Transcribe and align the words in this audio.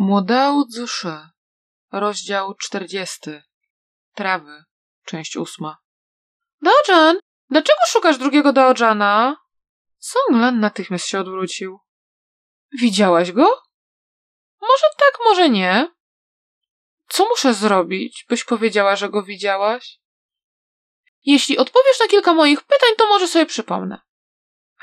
Młodał 0.00 0.64
Dzuszy, 0.74 1.18
rozdział 1.92 2.54
czterdziesty. 2.54 3.42
Trawy, 4.14 4.64
część 5.04 5.36
ósma. 5.36 5.78
Daojan, 6.62 7.18
dlaczego 7.50 7.78
szukasz 7.86 8.18
drugiego 8.18 8.52
Daojana? 8.52 9.36
Songlan 9.98 10.60
natychmiast 10.60 11.06
się 11.06 11.20
odwrócił. 11.20 11.78
Widziałaś 12.80 13.32
go? 13.32 13.62
Może 14.60 14.86
tak, 14.96 15.18
może 15.24 15.50
nie. 15.50 15.90
Co 17.08 17.28
muszę 17.28 17.54
zrobić, 17.54 18.26
byś 18.28 18.44
powiedziała, 18.44 18.96
że 18.96 19.08
go 19.08 19.22
widziałaś? 19.22 20.00
Jeśli 21.24 21.58
odpowiesz 21.58 22.00
na 22.00 22.06
kilka 22.06 22.34
moich 22.34 22.62
pytań, 22.62 22.90
to 22.98 23.06
może 23.06 23.28
sobie 23.28 23.46
przypomnę. 23.46 24.00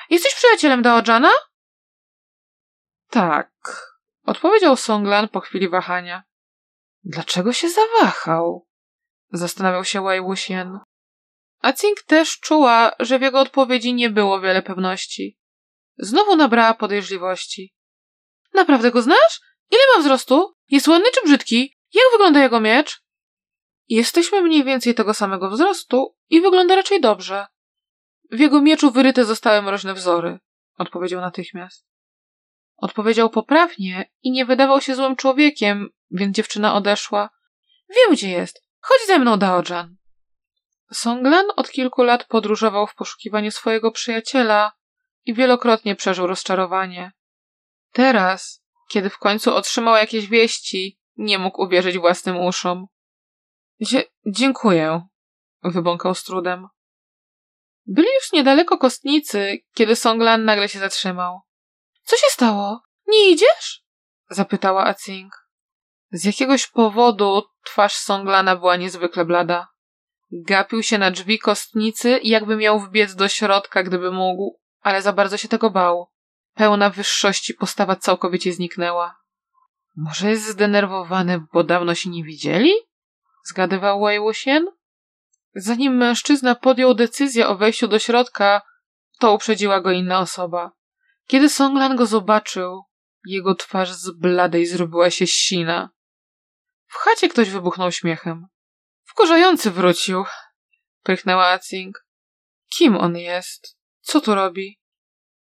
Jesteś 0.09 0.35
przyjacielem 0.35 0.81
Daojana? 0.81 1.31
Tak, 3.09 3.51
odpowiedział 4.27 4.75
Songlan 4.75 5.27
po 5.29 5.39
chwili 5.39 5.69
wahania. 5.69 6.23
Dlaczego 7.03 7.53
się 7.53 7.69
zawahał? 7.69 8.67
Zastanawiał 9.31 9.85
się 9.85 10.03
Wei 10.03 10.21
Wuxian. 10.21 10.79
A 11.61 11.73
Cing 11.73 12.03
też 12.03 12.39
czuła, 12.39 12.91
że 12.99 13.19
w 13.19 13.21
jego 13.21 13.39
odpowiedzi 13.39 13.93
nie 13.93 14.09
było 14.09 14.39
wiele 14.41 14.61
pewności. 14.61 15.37
Znowu 15.97 16.35
nabrała 16.35 16.73
podejrzliwości. 16.73 17.73
Naprawdę 18.53 18.91
go 18.91 19.01
znasz? 19.01 19.41
Ile 19.71 19.81
ma 19.95 20.01
wzrostu? 20.01 20.53
Jest 20.69 20.87
ładny 20.87 21.11
czy 21.13 21.21
brzydki? 21.25 21.77
Jak 21.93 22.05
wygląda 22.11 22.43
jego 22.43 22.59
miecz? 22.59 23.01
Jesteśmy 23.87 24.41
mniej 24.41 24.63
więcej 24.63 24.95
tego 24.95 25.13
samego 25.13 25.49
wzrostu 25.49 26.15
i 26.29 26.41
wygląda 26.41 26.75
raczej 26.75 27.01
dobrze. 27.01 27.45
W 28.31 28.39
jego 28.39 28.61
mieczu 28.61 28.91
wyryte 28.91 29.25
zostały 29.25 29.61
mroźne 29.61 29.93
wzory, 29.93 30.39
odpowiedział 30.77 31.21
natychmiast. 31.21 31.86
Odpowiedział 32.77 33.29
poprawnie 33.29 34.11
i 34.23 34.31
nie 34.31 34.45
wydawał 34.45 34.81
się 34.81 34.95
złym 34.95 35.15
człowiekiem, 35.15 35.89
więc 36.11 36.35
dziewczyna 36.35 36.75
odeszła. 36.75 37.29
Wiem, 37.89 38.13
gdzie 38.13 38.29
jest. 38.29 38.63
Chodź 38.79 39.07
ze 39.07 39.19
mną, 39.19 39.37
Daojan. 39.37 39.97
Songlan 40.91 41.45
od 41.55 41.71
kilku 41.71 42.03
lat 42.03 42.25
podróżował 42.25 42.87
w 42.87 42.95
poszukiwaniu 42.95 43.51
swojego 43.51 43.91
przyjaciela 43.91 44.71
i 45.25 45.33
wielokrotnie 45.33 45.95
przeżył 45.95 46.27
rozczarowanie. 46.27 47.11
Teraz, 47.91 48.63
kiedy 48.89 49.09
w 49.09 49.17
końcu 49.17 49.55
otrzymał 49.55 49.95
jakieś 49.95 50.27
wieści, 50.27 50.99
nie 51.17 51.39
mógł 51.39 51.61
uwierzyć 51.61 51.97
własnym 51.97 52.37
uszom. 52.37 52.87
Dzie 53.81 54.03
dziękuję, 54.25 55.07
wybąkał 55.63 56.15
z 56.15 56.23
trudem. 56.23 56.67
Byli 57.85 58.07
już 58.15 58.31
niedaleko 58.31 58.77
kostnicy, 58.77 59.57
kiedy 59.73 59.95
Songlan 59.95 60.45
nagle 60.45 60.69
się 60.69 60.79
zatrzymał. 60.79 61.39
Co 62.07 62.17
się 62.17 62.27
stało? 62.29 62.81
Nie 63.07 63.29
idziesz? 63.31 63.83
zapytała 64.29 64.85
Acing. 64.85 65.33
Z 66.11 66.25
jakiegoś 66.25 66.67
powodu 66.67 67.43
twarz 67.65 67.95
Songlana 67.95 68.55
była 68.55 68.75
niezwykle 68.75 69.25
blada. 69.25 69.67
Gapił 70.31 70.83
się 70.83 70.97
na 70.97 71.11
drzwi 71.11 71.39
kostnicy, 71.39 72.19
jakby 72.23 72.55
miał 72.55 72.79
wbiec 72.79 73.15
do 73.15 73.27
środka, 73.27 73.83
gdyby 73.83 74.11
mógł, 74.11 74.59
ale 74.81 75.01
za 75.01 75.13
bardzo 75.13 75.37
się 75.37 75.47
tego 75.47 75.69
bał. 75.69 76.07
Pełna 76.53 76.89
wyższości 76.89 77.53
postawa 77.53 77.95
całkowicie 77.95 78.53
zniknęła. 78.53 79.15
Może 79.95 80.29
jest 80.29 80.47
zdenerwowany, 80.47 81.41
bo 81.53 81.63
dawno 81.63 81.95
się 81.95 82.09
nie 82.09 82.23
widzieli? 82.23 82.73
Zgadywał 83.45 83.99
Wuxian. 84.19 84.65
Zanim 85.55 85.97
mężczyzna 85.97 86.55
podjął 86.55 86.93
decyzję 86.93 87.47
o 87.47 87.55
wejściu 87.55 87.87
do 87.87 87.99
środka, 87.99 88.61
to 89.19 89.33
uprzedziła 89.33 89.81
go 89.81 89.91
inna 89.91 90.19
osoba. 90.19 90.76
Kiedy 91.27 91.49
Songlan 91.49 91.95
go 91.95 92.05
zobaczył, 92.05 92.83
jego 93.25 93.55
twarz 93.55 93.91
z 93.91 94.11
bladej 94.11 94.65
zrobiła 94.65 95.09
się 95.09 95.27
sina. 95.27 95.89
W 96.87 96.95
chacie 96.95 97.29
ktoś 97.29 97.49
wybuchnął 97.49 97.91
śmiechem. 97.91 98.47
Wkurzający 99.03 99.71
wrócił, 99.71 100.25
prychnęła 101.03 101.47
Acing. 101.47 102.05
Kim 102.77 102.97
on 102.97 103.17
jest? 103.17 103.77
Co 104.01 104.21
tu 104.21 104.35
robi? 104.35 104.79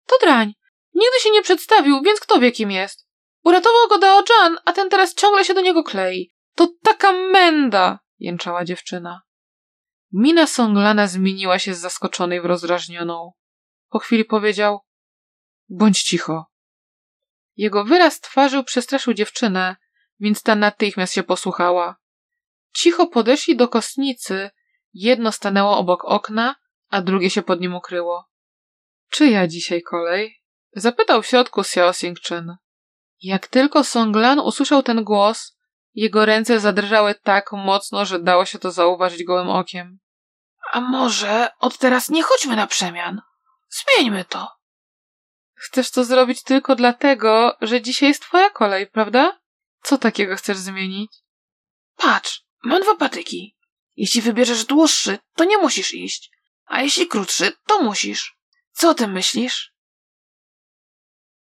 To 0.07 0.19
drań. 0.21 0.53
Nigdy 0.95 1.21
się 1.21 1.31
nie 1.31 1.43
przedstawił, 1.43 2.03
więc 2.03 2.21
kto 2.21 2.41
wie 2.41 2.53
kim 2.53 2.71
jest. 2.71 3.07
Uratował 3.45 3.89
go 3.89 3.99
Dao 3.99 4.25
Jan, 4.31 4.59
a 4.65 4.73
ten 4.73 4.91
teraz 4.91 5.15
ciągle 5.15 5.45
się 5.45 5.55
do 5.55 5.61
niego 5.61 5.83
klei. 5.85 6.35
To 6.55 6.69
taka 6.85 7.13
menda! 7.13 7.99
jęczała 8.19 8.65
dziewczyna. 8.65 9.23
Mina 10.13 10.47
Songlana 10.47 11.07
zmieniła 11.07 11.59
się 11.59 11.75
z 11.75 11.81
zaskoczonej 11.81 12.41
w 12.41 12.45
rozdrażnioną. 12.45 13.33
Po 13.89 13.99
chwili 13.99 14.25
powiedział: 14.25 14.81
Bądź 15.75 16.03
cicho. 16.03 16.47
Jego 17.57 17.85
wyraz 17.85 18.21
twarzy 18.21 18.65
przestraszył 18.65 19.15
dziewczynę, 19.15 19.77
więc 20.21 20.43
ta 20.43 20.55
natychmiast 20.55 21.15
się 21.15 21.23
posłuchała. 21.23 21.97
Cicho 22.75 23.07
podeszli 23.07 23.57
do 23.57 23.69
kostnicy, 23.69 24.51
jedno 24.95 25.33
stanęło 25.33 25.79
obok 25.79 26.05
okna, 26.05 26.55
a 26.89 27.03
drugie 27.03 27.31
się 27.31 27.43
pod 27.43 27.61
nim 27.61 27.75
ukryło. 27.75 28.29
Czyja 29.11 29.47
dzisiaj 29.47 29.83
kolej? 29.83 30.43
Zapytał 30.73 31.23
w 31.23 31.27
środku 31.27 31.61
Xiao 31.61 31.89
Xingchen. 31.89 32.57
Jak 33.23 33.47
tylko 33.47 33.85
Songlan 33.85 34.39
usłyszał 34.39 34.83
ten 34.83 35.05
głos, 35.05 35.57
jego 35.95 36.27
ręce 36.27 36.61
zadrżały 36.61 37.15
tak 37.15 37.53
mocno, 37.53 38.05
że 38.05 38.19
dało 38.19 38.45
się 38.45 38.59
to 38.59 38.71
zauważyć 38.71 39.25
gołym 39.25 39.49
okiem. 39.49 39.99
A 40.73 40.81
może 40.81 41.49
od 41.61 41.79
teraz 41.79 42.09
nie 42.09 42.23
chodźmy 42.23 42.57
na 42.57 42.67
przemian? 42.67 43.21
Zmieńmy 43.71 44.25
to. 44.25 44.62
Chcesz 45.63 45.91
to 45.91 46.05
zrobić 46.05 46.43
tylko 46.43 46.77
dlatego, 46.77 47.57
że 47.61 47.83
dzisiaj 47.83 48.09
jest 48.09 48.23
twoja 48.23 48.51
kolej, 48.51 48.87
prawda? 48.87 49.41
Co 49.83 49.99
takiego 49.99 50.37
chcesz 50.37 50.57
zmienić? 50.57 51.13
Patrz, 51.97 52.45
mam 52.65 52.83
dwa 52.83 52.97
patyki. 52.97 53.57
Jeśli 53.97 54.23
wybierzesz 54.23 54.65
dłuższy, 54.65 55.19
to 55.35 55.45
nie 55.45 55.59
musisz 55.59 55.95
iść. 55.95 56.31
A 56.65 56.83
jeśli 56.83 57.07
krótszy, 57.09 57.53
to 57.67 57.83
musisz. 57.83 58.37
Co 58.73 58.91
o 58.91 58.95
tym 58.95 59.13
myślisz? 59.13 59.73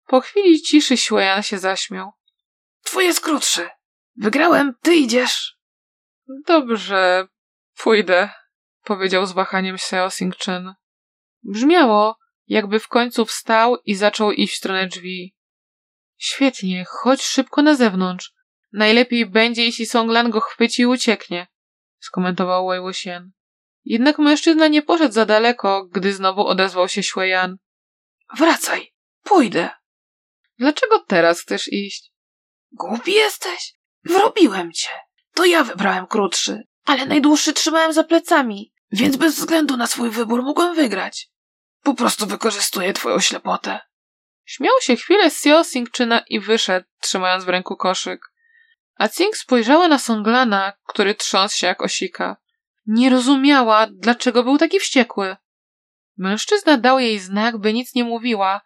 Po 0.07 0.21
chwili 0.21 0.61
ciszy 0.61 0.97
Xueyan 0.97 1.43
się 1.43 1.59
zaśmiał. 1.59 2.11
Twój 2.83 3.05
jest 3.05 3.21
krótszy. 3.21 3.69
Wygrałem, 4.15 4.73
ty 4.81 4.95
idziesz. 4.95 5.57
Dobrze, 6.47 7.27
pójdę, 7.77 8.29
powiedział 8.83 9.25
z 9.25 9.31
wahaniem 9.31 9.77
Seo 9.77 10.07
Sing-chen. 10.07 10.73
Brzmiało, 11.43 12.17
jakby 12.47 12.79
w 12.79 12.87
końcu 12.87 13.25
wstał 13.25 13.77
i 13.85 13.95
zaczął 13.95 14.31
iść 14.31 14.53
w 14.53 14.57
stronę 14.57 14.87
drzwi. 14.87 15.35
Świetnie, 16.17 16.85
chodź 16.89 17.21
szybko 17.21 17.61
na 17.61 17.75
zewnątrz. 17.75 18.33
Najlepiej 18.71 19.25
będzie, 19.25 19.65
jeśli 19.65 19.85
Songlan 19.85 20.29
go 20.29 20.39
chwyci 20.39 20.81
i 20.81 20.85
ucieknie, 20.85 21.47
skomentował 21.99 22.67
Wei 22.67 22.79
Wuxian. 22.79 23.31
Jednak 23.85 24.19
mężczyzna 24.19 24.67
nie 24.67 24.81
poszedł 24.81 25.13
za 25.13 25.25
daleko, 25.25 25.85
gdy 25.85 26.13
znowu 26.13 26.47
odezwał 26.47 26.89
się 26.89 27.01
Xueyan. 27.01 27.57
Wracaj, 28.37 28.93
pójdę. 29.23 29.69
Dlaczego 30.57 30.99
teraz 30.99 31.41
chcesz 31.41 31.67
iść? 31.67 32.13
Głupi 32.71 33.13
jesteś? 33.13 33.73
Wrobiłem 34.03 34.71
cię. 34.71 34.89
To 35.33 35.45
ja 35.45 35.63
wybrałem 35.63 36.07
krótszy, 36.07 36.63
ale 36.85 37.05
najdłuższy 37.05 37.53
trzymałem 37.53 37.93
za 37.93 38.03
plecami, 38.03 38.73
więc 38.91 39.17
bez 39.17 39.35
względu 39.35 39.77
na 39.77 39.87
swój 39.87 40.09
wybór 40.09 40.43
mogłem 40.43 40.75
wygrać. 40.75 41.29
Po 41.83 41.93
prostu 41.93 42.27
wykorzystuję 42.27 42.93
twoją 42.93 43.19
ślepotę. 43.19 43.79
Śmiał 44.45 44.73
się 44.81 44.95
chwilę 44.95 45.29
Seo 45.29 45.63
Singczyna 45.63 46.23
i 46.27 46.39
wyszedł, 46.39 46.87
trzymając 46.99 47.43
w 47.43 47.49
ręku 47.49 47.75
koszyk. 47.75 48.33
A 48.95 49.09
Cing 49.09 49.37
spojrzała 49.37 49.87
na 49.87 49.99
Songlana, 49.99 50.73
który 50.87 51.15
trząsł 51.15 51.57
się 51.57 51.67
jak 51.67 51.81
osika. 51.81 52.37
Nie 52.85 53.09
rozumiała, 53.09 53.87
dlaczego 53.91 54.43
był 54.43 54.57
taki 54.57 54.79
wściekły. 54.79 55.35
Mężczyzna 56.17 56.77
dał 56.77 56.99
jej 56.99 57.19
znak, 57.19 57.57
by 57.57 57.73
nic 57.73 57.95
nie 57.95 58.03
mówiła 58.03 58.61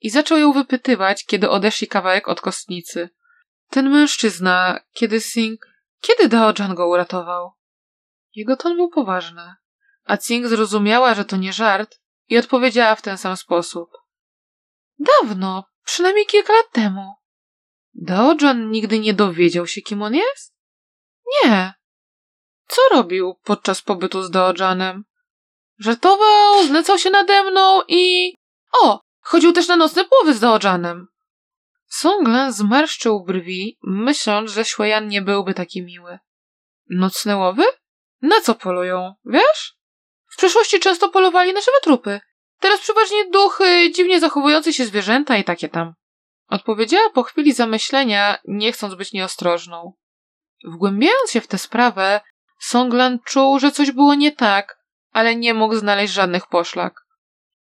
i 0.00 0.10
zaczął 0.10 0.38
ją 0.38 0.52
wypytywać, 0.52 1.24
kiedy 1.26 1.50
odeszli 1.50 1.86
kawałek 1.86 2.28
od 2.28 2.40
kostnicy. 2.40 3.10
Ten 3.70 3.90
mężczyzna, 3.90 4.80
kiedy 4.92 5.20
Sing... 5.20 5.66
Kiedy 6.00 6.28
Daojan 6.28 6.74
go 6.74 6.88
uratował? 6.88 7.52
Jego 8.34 8.56
ton 8.56 8.76
był 8.76 8.88
poważny, 8.88 9.54
a 10.04 10.16
Cing 10.16 10.46
zrozumiała, 10.46 11.14
że 11.14 11.24
to 11.24 11.36
nie 11.36 11.52
żart 11.52 12.01
i 12.28 12.38
odpowiedziała 12.38 12.94
w 12.94 13.02
ten 13.02 13.18
sam 13.18 13.36
sposób. 13.36 13.90
Dawno, 14.98 15.64
przynajmniej 15.84 16.26
kilka 16.26 16.52
lat 16.52 16.72
temu. 16.72 17.14
Daojan 17.94 18.70
nigdy 18.70 18.98
nie 18.98 19.14
dowiedział 19.14 19.66
się, 19.66 19.80
kim 19.80 20.02
on 20.02 20.14
jest? 20.14 20.54
Nie. 21.44 21.74
Co 22.66 22.82
robił 22.90 23.34
podczas 23.44 23.82
pobytu 23.82 24.22
z 24.22 24.30
Daojanem? 24.30 25.04
Żartował, 25.78 26.66
znęcał 26.66 26.98
się 26.98 27.10
nade 27.10 27.50
mną 27.50 27.82
i... 27.88 28.34
O, 28.72 29.00
chodził 29.20 29.52
też 29.52 29.68
na 29.68 29.76
nocne 29.76 30.04
płowy 30.04 30.34
z 30.34 30.40
Daojanem. 30.40 31.06
Songlan 31.86 32.52
zmarszczył 32.52 33.24
brwi, 33.24 33.78
myśląc, 33.82 34.50
że 34.50 34.64
Xueyan 34.64 35.08
nie 35.08 35.22
byłby 35.22 35.54
taki 35.54 35.82
miły. 35.82 36.18
Nocne 36.90 37.36
łowy? 37.36 37.64
Na 38.22 38.40
co 38.40 38.54
polują, 38.54 39.14
wiesz? 39.24 39.74
W 40.32 40.36
przeszłości 40.36 40.80
często 40.80 41.08
polowali 41.08 41.52
na 41.52 41.60
żywe 41.60 41.76
trupy. 41.82 42.20
Teraz 42.60 42.80
przeważnie 42.80 43.24
duchy, 43.30 43.90
dziwnie 43.94 44.20
zachowujące 44.20 44.72
się 44.72 44.84
zwierzęta 44.84 45.36
i 45.36 45.44
takie 45.44 45.68
tam. 45.68 45.94
Odpowiedziała 46.48 47.10
po 47.10 47.22
chwili 47.22 47.52
zamyślenia, 47.52 48.38
nie 48.44 48.72
chcąc 48.72 48.94
być 48.94 49.12
nieostrożną. 49.12 49.92
Wgłębiając 50.64 51.30
się 51.30 51.40
w 51.40 51.46
tę 51.46 51.58
sprawę, 51.58 52.20
Songlan 52.58 53.18
czuł, 53.24 53.58
że 53.58 53.72
coś 53.72 53.90
było 53.90 54.14
nie 54.14 54.32
tak, 54.32 54.78
ale 55.10 55.36
nie 55.36 55.54
mógł 55.54 55.76
znaleźć 55.76 56.12
żadnych 56.12 56.46
poszlak. 56.46 56.94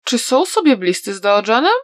Czy 0.04 0.18
są 0.18 0.46
sobie 0.46 0.78
bliscy 0.78 1.14
z 1.14 1.22
Daojanem? 1.22 1.76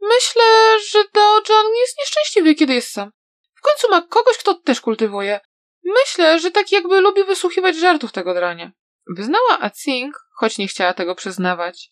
Myślę, 0.00 0.78
że 0.90 1.04
Daojan 1.14 1.66
jest 1.80 1.98
nieszczęśliwy, 1.98 2.54
kiedy 2.54 2.74
jest 2.74 2.92
sam. 2.92 3.10
W 3.54 3.60
końcu 3.60 3.90
ma 3.90 4.02
kogoś, 4.02 4.38
kto 4.38 4.54
też 4.54 4.80
kultywuje. 4.80 5.40
Myślę, 5.84 6.40
że 6.40 6.50
tak 6.50 6.72
jakby 6.72 7.00
lubi 7.00 7.24
wysłuchiwać 7.24 7.76
żartów 7.76 8.12
tego 8.12 8.34
drania. 8.34 8.72
Wyznała 9.06 9.60
Acing, 9.60 10.16
choć 10.32 10.58
nie 10.58 10.68
chciała 10.68 10.94
tego 10.94 11.14
przyznawać. 11.14 11.90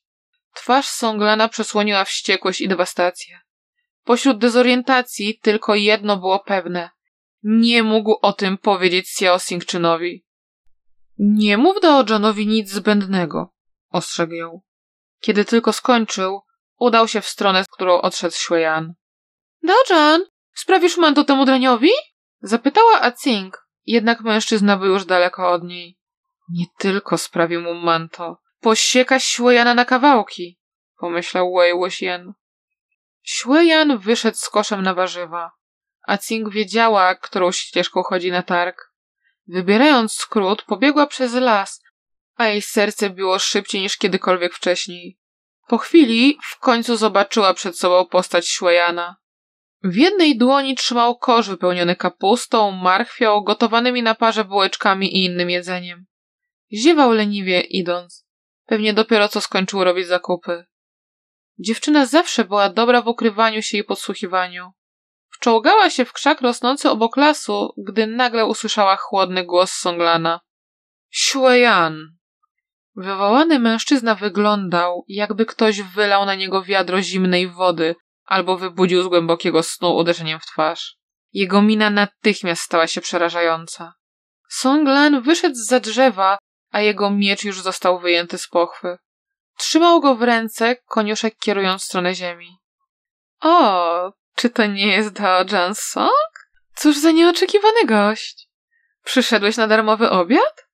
Twarz 0.54 0.88
Songlana 0.88 1.48
przesłoniła 1.48 2.04
wściekłość 2.04 2.60
i 2.60 2.68
dewastację. 2.68 3.40
Pośród 4.04 4.38
dezorientacji 4.38 5.38
tylko 5.38 5.74
jedno 5.74 6.16
było 6.16 6.40
pewne. 6.40 6.90
Nie 7.42 7.82
mógł 7.82 8.18
o 8.22 8.32
tym 8.32 8.58
powiedzieć 8.58 9.06
Xiao 9.08 9.38
Singczynowi. 9.38 10.24
Nie 11.18 11.58
mów 11.58 11.80
Daojanowi 11.82 12.46
nic 12.46 12.70
zbędnego, 12.70 13.52
ostrzegł 13.90 14.34
ją. 14.34 14.60
Kiedy 15.20 15.44
tylko 15.44 15.72
skończył, 15.72 16.40
udał 16.78 17.08
się 17.08 17.20
w 17.20 17.28
stronę, 17.28 17.64
z 17.64 17.68
którą 17.68 18.00
odszedł 18.00 18.34
Xueyan. 18.34 18.94
Daojan, 19.62 20.24
sprawisz 20.54 20.96
manto 20.96 21.24
temu 21.24 21.44
draniowi? 21.44 21.90
Zapytała 22.40 23.00
Acing, 23.00 23.66
jednak 23.86 24.20
mężczyzna 24.20 24.76
był 24.76 24.86
już 24.88 25.04
daleko 25.04 25.50
od 25.52 25.64
niej. 25.64 25.98
Nie 26.52 26.66
tylko 26.78 27.18
sprawił 27.18 27.60
mu 27.60 27.74
manto. 27.74 28.38
Posieka 28.60 29.18
Xueyana 29.18 29.74
na 29.74 29.84
kawałki, 29.84 30.58
pomyślał 30.98 31.54
Wei 31.54 31.72
Wuxian. 31.72 32.32
Xueyan 33.22 33.98
wyszedł 33.98 34.36
z 34.36 34.48
koszem 34.50 34.82
na 34.82 34.94
warzywa, 34.94 35.50
a 36.08 36.18
Cing 36.18 36.50
wiedziała, 36.50 37.14
którą 37.14 37.52
ścieżką 37.52 38.02
chodzi 38.02 38.30
na 38.30 38.42
targ. 38.42 38.92
Wybierając 39.46 40.12
skrót, 40.12 40.62
pobiegła 40.62 41.06
przez 41.06 41.34
las, 41.34 41.82
a 42.36 42.46
jej 42.46 42.62
serce 42.62 43.10
biło 43.10 43.38
szybciej 43.38 43.80
niż 43.80 43.96
kiedykolwiek 43.96 44.54
wcześniej. 44.54 45.18
Po 45.68 45.78
chwili 45.78 46.38
w 46.50 46.58
końcu 46.58 46.96
zobaczyła 46.96 47.54
przed 47.54 47.78
sobą 47.78 48.06
postać 48.06 48.48
Xueyana. 48.58 49.16
W 49.82 49.96
jednej 49.96 50.38
dłoni 50.38 50.74
trzymał 50.74 51.18
kosz 51.18 51.48
wypełniony 51.48 51.96
kapustą, 51.96 52.70
marchwią, 52.70 53.40
gotowanymi 53.40 54.02
na 54.02 54.14
parze 54.14 54.44
bułeczkami 54.44 55.16
i 55.16 55.24
innym 55.24 55.50
jedzeniem. 55.50 56.06
Ziewał 56.72 57.12
leniwie 57.12 57.60
idąc. 57.60 58.26
Pewnie 58.66 58.94
dopiero 58.94 59.28
co 59.28 59.40
skończył 59.40 59.84
robić 59.84 60.06
zakupy. 60.06 60.64
Dziewczyna 61.58 62.06
zawsze 62.06 62.44
była 62.44 62.68
dobra 62.68 63.02
w 63.02 63.08
ukrywaniu 63.08 63.62
się 63.62 63.78
i 63.78 63.84
podsłuchiwaniu. 63.84 64.72
Wczołgała 65.28 65.90
się 65.90 66.04
w 66.04 66.12
krzak 66.12 66.40
rosnący 66.40 66.90
obok 66.90 67.16
lasu, 67.16 67.74
gdy 67.78 68.06
nagle 68.06 68.46
usłyszała 68.46 68.96
chłodny 68.96 69.44
głos 69.44 69.72
Songlana. 69.72 70.40
Xueyan! 71.10 71.98
Wywołany 72.96 73.58
mężczyzna 73.58 74.14
wyglądał, 74.14 75.04
jakby 75.08 75.46
ktoś 75.46 75.82
wylał 75.82 76.26
na 76.26 76.34
niego 76.34 76.62
wiadro 76.62 77.02
zimnej 77.02 77.48
wody 77.48 77.94
albo 78.24 78.58
wybudził 78.58 79.02
z 79.02 79.06
głębokiego 79.06 79.62
snu 79.62 79.96
uderzeniem 79.96 80.40
w 80.40 80.46
twarz. 80.46 80.96
Jego 81.32 81.62
mina 81.62 81.90
natychmiast 81.90 82.62
stała 82.62 82.86
się 82.86 83.00
przerażająca. 83.00 83.92
Songlan 84.48 85.22
wyszedł 85.22 85.54
za 85.54 85.80
drzewa, 85.80 86.38
a 86.72 86.80
jego 86.80 87.10
miecz 87.10 87.44
już 87.44 87.60
został 87.60 88.00
wyjęty 88.00 88.38
z 88.38 88.48
pochwy. 88.48 88.98
Trzymał 89.58 90.00
go 90.00 90.14
w 90.14 90.22
ręce, 90.22 90.76
koniuszek 90.76 91.38
kierując 91.38 91.82
w 91.82 91.84
stronę 91.84 92.14
ziemi. 92.14 92.58
O, 93.40 94.12
czy 94.34 94.50
to 94.50 94.66
nie 94.66 94.86
jest 94.86 95.12
Dao 95.12 95.74
Song? 95.74 96.32
Cóż 96.76 96.96
za 96.96 97.10
nieoczekiwany 97.10 97.84
gość. 97.84 98.48
Przyszedłeś 99.04 99.56
na 99.56 99.66
darmowy 99.66 100.10
obiad? 100.10 100.66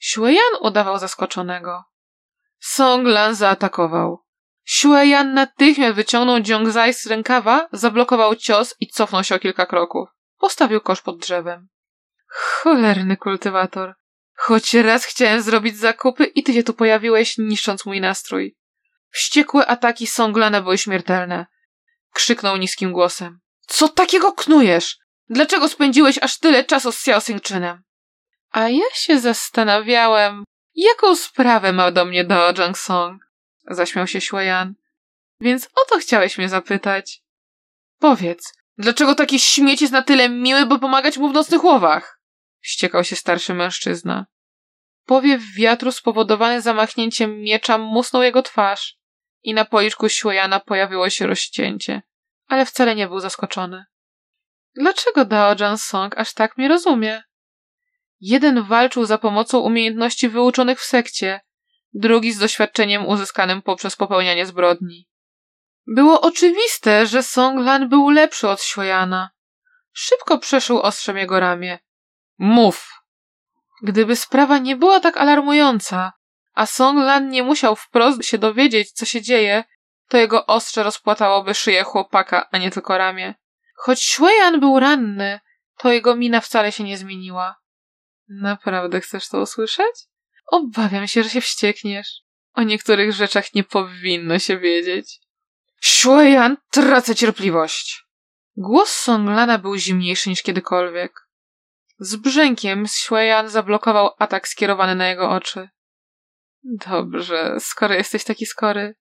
Xueyan 0.00 0.54
udawał 0.60 0.98
zaskoczonego. 0.98 1.84
Song 2.58 3.06
Lan 3.06 3.34
zaatakował. 3.34 4.24
Xueyan 4.64 5.34
natychmiast 5.34 5.94
wyciągnął 5.94 6.36
Jiongzai 6.36 6.94
z 6.94 7.06
rękawa, 7.06 7.68
zablokował 7.72 8.36
cios 8.36 8.74
i 8.80 8.88
cofnął 8.88 9.24
się 9.24 9.34
o 9.34 9.38
kilka 9.38 9.66
kroków. 9.66 10.08
Postawił 10.38 10.80
kosz 10.80 11.00
pod 11.00 11.18
drzewem. 11.18 11.68
Cholerny 12.26 13.16
kultywator. 13.16 13.94
Choć 14.44 14.74
raz 14.74 15.04
chciałem 15.04 15.42
zrobić 15.42 15.76
zakupy 15.76 16.24
i 16.24 16.42
ty 16.42 16.52
się 16.52 16.62
tu 16.62 16.74
pojawiłeś, 16.74 17.38
niszcząc 17.38 17.86
mój 17.86 18.00
nastrój. 18.00 18.56
Wściekłe 19.10 19.66
ataki 19.66 20.06
Songlana 20.06 20.60
były 20.62 20.78
śmiertelne. 20.78 21.46
Krzyknął 22.12 22.56
niskim 22.56 22.92
głosem. 22.92 23.40
Co 23.66 23.88
takiego 23.88 24.32
knujesz? 24.32 24.98
Dlaczego 25.28 25.68
spędziłeś 25.68 26.18
aż 26.22 26.38
tyle 26.38 26.64
czasu 26.64 26.92
z 26.92 26.96
Xiao 26.96 27.20
Singczynem? 27.20 27.82
A 28.50 28.68
ja 28.68 28.84
się 28.94 29.20
zastanawiałem, 29.20 30.44
jaką 30.74 31.16
sprawę 31.16 31.72
ma 31.72 31.90
do 31.90 32.04
mnie 32.04 32.24
Dao 32.24 32.52
Jang 32.58 32.78
Song. 32.78 33.22
Zaśmiał 33.70 34.06
się 34.06 34.18
Xueyan. 34.18 34.74
Więc 35.40 35.66
o 35.66 35.90
to 35.90 35.98
chciałeś 35.98 36.38
mnie 36.38 36.48
zapytać. 36.48 37.22
Powiedz, 37.98 38.52
dlaczego 38.78 39.14
taki 39.14 39.40
śmieć 39.40 39.80
jest 39.80 39.92
na 39.92 40.02
tyle 40.02 40.28
miły, 40.28 40.66
by 40.66 40.78
pomagać 40.78 41.18
mu 41.18 41.28
w 41.28 41.32
nocnych 41.32 41.64
łowach? 41.64 42.20
Wściekał 42.60 43.04
się 43.04 43.16
starszy 43.16 43.54
mężczyzna. 43.54 44.31
Powiew 45.06 45.42
wiatru 45.56 45.92
spowodowany 45.92 46.60
zamachnięciem 46.60 47.40
miecza 47.40 47.78
musnął 47.78 48.22
jego 48.22 48.42
twarz 48.42 48.96
i 49.42 49.54
na 49.54 49.64
policzku 49.64 50.06
Xueyana 50.06 50.60
pojawiło 50.60 51.10
się 51.10 51.26
rozcięcie, 51.26 52.02
ale 52.46 52.66
wcale 52.66 52.94
nie 52.94 53.08
był 53.08 53.20
zaskoczony. 53.20 53.84
Dlaczego 54.74 55.24
Dao 55.24 55.54
Jan 55.60 55.78
Song 55.78 56.18
aż 56.18 56.34
tak 56.34 56.56
mnie 56.56 56.68
rozumie? 56.68 57.22
Jeden 58.20 58.62
walczył 58.62 59.04
za 59.04 59.18
pomocą 59.18 59.58
umiejętności 59.58 60.28
wyuczonych 60.28 60.80
w 60.80 60.84
sekcie, 60.84 61.40
drugi 61.92 62.32
z 62.32 62.38
doświadczeniem 62.38 63.06
uzyskanym 63.06 63.62
poprzez 63.62 63.96
popełnianie 63.96 64.46
zbrodni. 64.46 65.08
Było 65.86 66.20
oczywiste, 66.20 67.06
że 67.06 67.22
Song 67.22 67.60
Lan 67.60 67.88
był 67.88 68.10
lepszy 68.10 68.48
od 68.48 68.60
Xueyana. 68.60 69.30
Szybko 69.92 70.38
przeszył 70.38 70.80
ostrzem 70.80 71.16
jego 71.16 71.40
ramię. 71.40 71.78
Mów! 72.38 73.01
Gdyby 73.82 74.16
sprawa 74.16 74.58
nie 74.58 74.76
była 74.76 75.00
tak 75.00 75.16
alarmująca, 75.16 76.12
a 76.54 76.66
Song 76.66 76.98
Lan 76.98 77.28
nie 77.28 77.42
musiał 77.42 77.76
wprost 77.76 78.24
się 78.24 78.38
dowiedzieć, 78.38 78.92
co 78.92 79.04
się 79.04 79.22
dzieje, 79.22 79.64
to 80.08 80.16
jego 80.16 80.46
ostrze 80.46 80.82
rozpłatałoby 80.82 81.54
szyję 81.54 81.82
chłopaka, 81.82 82.48
a 82.50 82.58
nie 82.58 82.70
tylko 82.70 82.98
ramię. 82.98 83.34
Choć 83.76 84.06
Xueyan 84.06 84.60
był 84.60 84.80
ranny, 84.80 85.40
to 85.78 85.92
jego 85.92 86.16
mina 86.16 86.40
wcale 86.40 86.72
się 86.72 86.84
nie 86.84 86.98
zmieniła. 86.98 87.56
Naprawdę 88.28 89.00
chcesz 89.00 89.28
to 89.28 89.40
usłyszeć? 89.40 89.94
Obawiam 90.46 91.08
się, 91.08 91.22
że 91.22 91.30
się 91.30 91.40
wściekniesz. 91.40 92.22
O 92.54 92.62
niektórych 92.62 93.12
rzeczach 93.12 93.54
nie 93.54 93.64
powinno 93.64 94.38
się 94.38 94.58
wiedzieć. 94.58 95.20
Xueyan, 95.80 96.56
tracę 96.70 97.14
cierpliwość! 97.14 98.04
Głos 98.56 98.90
Songlana 98.90 99.58
był 99.58 99.76
zimniejszy 99.76 100.28
niż 100.30 100.42
kiedykolwiek. 100.42 101.28
Z 102.04 102.16
brzękiem 102.16 102.86
Xueyan 102.86 103.48
zablokował 103.48 104.10
atak 104.18 104.48
skierowany 104.48 104.94
na 104.94 105.08
jego 105.08 105.30
oczy. 105.30 105.68
Dobrze, 106.62 107.56
skoro 107.60 107.94
jesteś 107.94 108.24
taki 108.24 108.46
skory. 108.46 108.94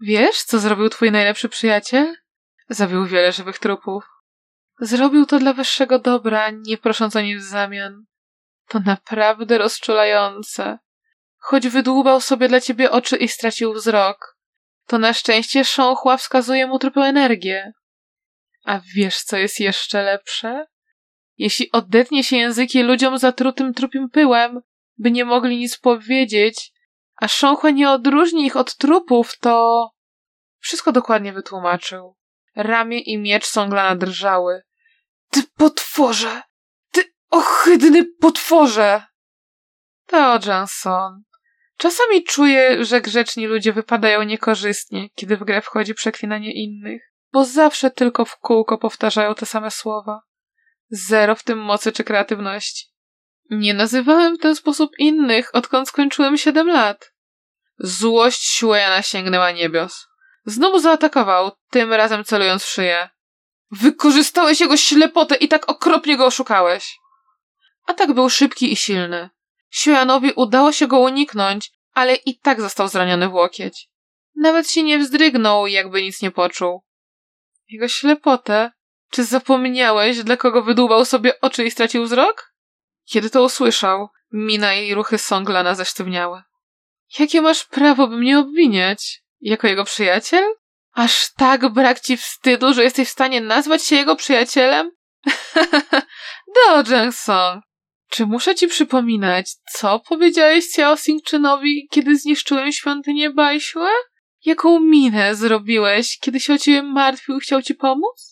Wiesz, 0.00 0.42
co 0.42 0.58
zrobił 0.58 0.88
twój 0.88 1.12
najlepszy 1.12 1.48
przyjaciel? 1.48 2.16
Zabił 2.68 3.06
wiele 3.06 3.32
żywych 3.32 3.58
trupów. 3.58 4.04
Zrobił 4.80 5.26
to 5.26 5.38
dla 5.38 5.52
wyższego 5.52 5.98
dobra, 5.98 6.50
nie 6.50 6.78
prosząc 6.78 7.16
o 7.16 7.20
nic 7.20 7.38
w 7.38 7.48
zamian. 7.48 8.04
To 8.68 8.80
naprawdę 8.80 9.58
rozczulające. 9.58 10.78
Choć 11.38 11.68
wydłubał 11.68 12.20
sobie 12.20 12.48
dla 12.48 12.60
ciebie 12.60 12.90
oczy 12.90 13.16
i 13.16 13.28
stracił 13.28 13.72
wzrok, 13.72 14.36
to 14.86 14.98
na 14.98 15.12
szczęście 15.12 15.64
sząchła 15.64 16.16
wskazuje 16.16 16.66
mu 16.66 16.78
trupę 16.78 17.00
energię. 17.00 17.72
A 18.64 18.80
wiesz, 18.94 19.22
co 19.22 19.36
jest 19.36 19.60
jeszcze 19.60 20.02
lepsze? 20.02 20.71
Jeśli 21.38 21.72
odetnie 21.72 22.24
się 22.24 22.36
języki 22.36 22.82
ludziom 22.82 23.18
zatrutym 23.18 23.74
trupim 23.74 24.10
pyłem, 24.10 24.60
by 24.98 25.10
nie 25.10 25.24
mogli 25.24 25.58
nic 25.58 25.78
powiedzieć, 25.78 26.72
a 27.16 27.28
sząchłe 27.28 27.72
nie 27.72 27.90
odróżni 27.90 28.46
ich 28.46 28.56
od 28.56 28.76
trupów, 28.76 29.38
to... 29.38 29.88
Wszystko 30.58 30.92
dokładnie 30.92 31.32
wytłumaczył. 31.32 32.16
Ramię 32.56 33.00
i 33.00 33.18
miecz 33.18 33.46
Songlana 33.46 33.96
drżały. 33.96 34.62
Ty 35.30 35.42
potworze! 35.56 36.42
Ty 36.90 37.14
ohydny 37.30 38.04
potworze! 38.20 39.02
To 40.06 40.38
Johnson. 40.46 41.22
Czasami 41.76 42.24
czuję, 42.24 42.84
że 42.84 43.00
grzeczni 43.00 43.46
ludzie 43.46 43.72
wypadają 43.72 44.22
niekorzystnie, 44.22 45.08
kiedy 45.14 45.36
w 45.36 45.44
grę 45.44 45.62
wchodzi 45.62 45.94
przeklinanie 45.94 46.52
innych, 46.52 47.12
bo 47.32 47.44
zawsze 47.44 47.90
tylko 47.90 48.24
w 48.24 48.36
kółko 48.36 48.78
powtarzają 48.78 49.34
te 49.34 49.46
same 49.46 49.70
słowa. 49.70 50.20
Zero 50.94 51.34
w 51.34 51.42
tym 51.42 51.58
mocy 51.58 51.92
czy 51.92 52.04
kreatywności. 52.04 52.86
Nie 53.50 53.74
nazywałem 53.74 54.36
w 54.36 54.40
ten 54.40 54.56
sposób 54.56 54.90
innych, 54.98 55.54
odkąd 55.54 55.88
skończyłem 55.88 56.38
siedem 56.38 56.68
lat. 56.68 57.12
Złość 57.78 58.58
Xueyana 58.58 59.02
sięgnęła 59.02 59.50
niebios. 59.50 60.06
Znowu 60.44 60.78
zaatakował, 60.78 61.50
tym 61.70 61.92
razem 61.92 62.24
celując 62.24 62.64
w 62.64 62.68
szyję. 62.68 63.08
Wykorzystałeś 63.70 64.60
jego 64.60 64.76
ślepotę 64.76 65.34
i 65.34 65.48
tak 65.48 65.68
okropnie 65.68 66.16
go 66.16 66.26
oszukałeś. 66.26 66.98
Atak 67.86 68.12
był 68.12 68.30
szybki 68.30 68.72
i 68.72 68.76
silny. 68.76 69.30
Siojanowi 69.70 70.32
udało 70.32 70.72
się 70.72 70.86
go 70.86 70.98
uniknąć, 70.98 71.70
ale 71.92 72.14
i 72.14 72.38
tak 72.38 72.60
został 72.60 72.88
zraniony 72.88 73.28
w 73.28 73.34
łokieć. 73.34 73.88
Nawet 74.36 74.70
się 74.70 74.82
nie 74.82 74.98
wzdrygnął, 74.98 75.66
jakby 75.66 76.02
nic 76.02 76.22
nie 76.22 76.30
poczuł. 76.30 76.82
Jego 77.68 77.88
ślepotę? 77.88 78.70
Czy 79.12 79.24
zapomniałeś, 79.24 80.22
dla 80.22 80.36
kogo 80.36 80.62
wydłubał 80.62 81.04
sobie 81.04 81.40
oczy 81.40 81.64
i 81.64 81.70
stracił 81.70 82.04
wzrok? 82.04 82.52
Kiedy 83.04 83.30
to 83.30 83.42
usłyszał, 83.42 84.08
mina 84.32 84.74
i 84.74 84.94
ruchy 84.94 85.18
Songlana 85.18 85.74
zesztywniały. 85.74 86.42
Jakie 87.18 87.40
masz 87.40 87.64
prawo, 87.64 88.08
by 88.08 88.16
mnie 88.16 88.38
obwiniać? 88.38 89.22
Jako 89.40 89.66
jego 89.66 89.84
przyjaciel? 89.84 90.44
Aż 90.92 91.32
tak 91.36 91.68
brak 91.68 92.00
ci 92.00 92.16
wstydu, 92.16 92.74
że 92.74 92.84
jesteś 92.84 93.08
w 93.08 93.12
stanie 93.12 93.40
nazwać 93.40 93.84
się 93.84 93.96
jego 93.96 94.16
przyjacielem? 94.16 94.90
Do, 96.54 96.94
Jangsong. 96.94 97.64
Czy 98.08 98.26
muszę 98.26 98.54
ci 98.54 98.68
przypominać, 98.68 99.50
co 99.72 100.00
powiedziałeś 100.00 100.64
Xiao 100.64 100.96
Singczynowi, 100.96 101.88
kiedy 101.90 102.16
zniszczyłem 102.16 102.72
świątynię 102.72 103.30
Bajśłe? 103.30 103.90
Jaką 104.44 104.80
minę 104.80 105.34
zrobiłeś, 105.34 106.18
kiedy 106.18 106.40
się 106.40 106.54
o 106.54 106.58
ciebie 106.58 106.82
martwił 106.82 107.36
i 107.36 107.40
chciał 107.40 107.62
ci 107.62 107.74
pomóc? 107.74 108.31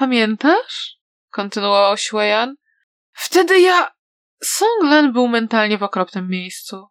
Pamiętasz? 0.00 0.96
Kontynuował 1.30 1.94
Xueyan. 1.96 2.54
Wtedy 3.12 3.60
ja... 3.60 3.90
Songlan 4.42 5.12
był 5.12 5.28
mentalnie 5.28 5.78
w 5.78 5.82
okropnym 5.82 6.28
miejscu. 6.28 6.86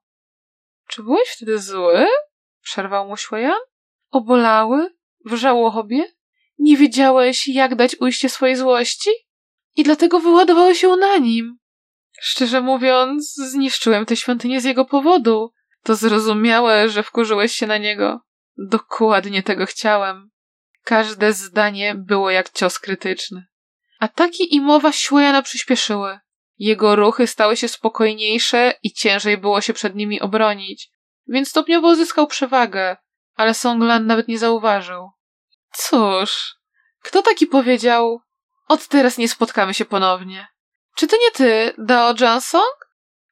Czy 0.88 1.04
byłeś 1.04 1.30
wtedy 1.30 1.60
zły? 1.60 2.08
Przerwał 2.62 3.08
mu 3.08 3.14
Xueyan. 3.14 3.60
Obolały? 4.12 4.96
W 5.26 5.36
żałobie? 5.36 6.04
Nie 6.60 6.78
wiedziałeś, 6.78 7.48
jak 7.48 7.76
dać 7.76 7.96
ujście 8.00 8.30
swojej 8.30 8.56
złości? 8.56 9.10
I 9.76 9.84
dlatego 9.84 10.20
wyładowałeś 10.20 10.84
ją 10.84 10.96
na 10.96 11.18
nim. 11.18 11.58
Szczerze 12.22 12.62
mówiąc, 12.62 13.34
zniszczyłem 13.34 14.06
tę 14.06 14.16
świątynię 14.16 14.62
z 14.62 14.64
jego 14.64 14.86
powodu. 14.86 15.52
To 15.84 15.96
zrozumiałe, 15.96 16.90
że 16.90 17.04
wkurzyłeś 17.04 17.52
się 17.52 17.68
na 17.68 17.78
niego. 17.78 18.20
Dokładnie 18.58 19.44
tego 19.44 19.66
chciałem. 19.66 20.30
Każde 20.90 21.34
zdanie 21.34 21.96
było 21.96 22.32
jak 22.32 22.50
cios 22.50 22.80
krytyczny. 22.80 23.46
Ataki 24.00 24.56
i 24.56 24.62
mowa 24.62 24.92
Śłejana 24.92 25.42
przyspieszyły. 25.42 26.20
Jego 26.58 26.96
ruchy 26.96 27.28
stały 27.28 27.58
się 27.58 27.68
spokojniejsze 27.68 28.74
i 28.84 28.94
ciężej 28.94 29.38
było 29.38 29.62
się 29.62 29.74
przed 29.74 29.96
nimi 29.96 30.22
obronić, 30.22 30.90
więc 31.28 31.50
stopniowo 31.50 31.88
uzyskał 31.88 32.28
przewagę, 32.28 32.98
ale 33.36 33.54
Songlan 33.54 34.06
nawet 34.06 34.28
nie 34.28 34.40
zauważył. 34.40 35.10
Cóż, 35.74 36.56
kto 37.02 37.22
taki 37.22 37.48
powiedział? 37.48 38.22
Od 38.68 38.88
teraz 38.88 39.18
nie 39.18 39.30
spotkamy 39.30 39.74
się 39.74 39.86
ponownie. 39.86 40.48
Czy 40.96 41.08
to 41.08 41.16
nie 41.18 41.32
ty, 41.32 41.74
Dao 41.78 42.14
Jansong? 42.20 42.90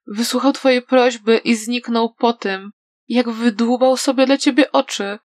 Wysłuchał 0.07 0.53
twojej 0.53 0.81
prośby 0.81 1.37
i 1.37 1.55
zniknął 1.55 2.13
po 2.13 2.33
tym, 2.33 2.71
jak 3.07 3.29
wydłubał 3.29 3.97
sobie 3.97 4.25
dla 4.25 4.37
ciebie 4.37 4.71
oczy. 4.71 5.19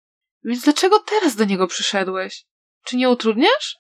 Więc 0.44 0.64
dlaczego 0.64 1.00
teraz 1.00 1.36
do 1.36 1.46
niego 1.46 1.68
przyszedłeś? 1.68 2.46
Czy 2.84 2.98
nie 2.98 3.10
utrudniasz? 3.10 3.78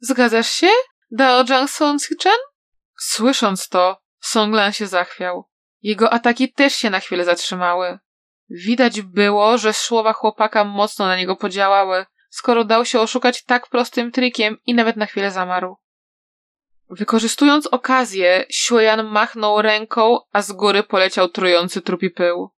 Zgadzasz 0.00 0.50
się, 0.50 0.68
Dao 1.10 1.44
Jansong 1.48 2.02
Chen? 2.22 2.38
Słysząc 2.98 3.68
to, 3.68 4.00
Songlan 4.20 4.72
się 4.72 4.86
zachwiał. 4.86 5.44
Jego 5.82 6.12
ataki 6.12 6.52
też 6.52 6.74
się 6.76 6.90
na 6.90 7.00
chwilę 7.00 7.24
zatrzymały. 7.24 7.98
Widać 8.50 9.02
było, 9.02 9.58
że 9.58 9.72
słowa 9.72 10.12
chłopaka 10.12 10.64
mocno 10.64 11.06
na 11.06 11.16
niego 11.16 11.36
podziałały, 11.36 12.06
skoro 12.30 12.64
dał 12.64 12.84
się 12.84 13.00
oszukać 13.00 13.44
tak 13.44 13.68
prostym 13.68 14.12
trikiem 14.12 14.56
i 14.66 14.74
nawet 14.74 14.96
na 14.96 15.06
chwilę 15.06 15.30
zamarł. 15.30 15.76
Wykorzystując 16.90 17.66
okazję, 17.66 18.46
Xueyan 18.50 19.04
machnął 19.04 19.62
ręką, 19.62 20.18
a 20.32 20.42
z 20.42 20.52
góry 20.52 20.82
poleciał 20.82 21.28
trujący 21.28 21.82
trupi 21.82 22.10
pył. 22.10 22.50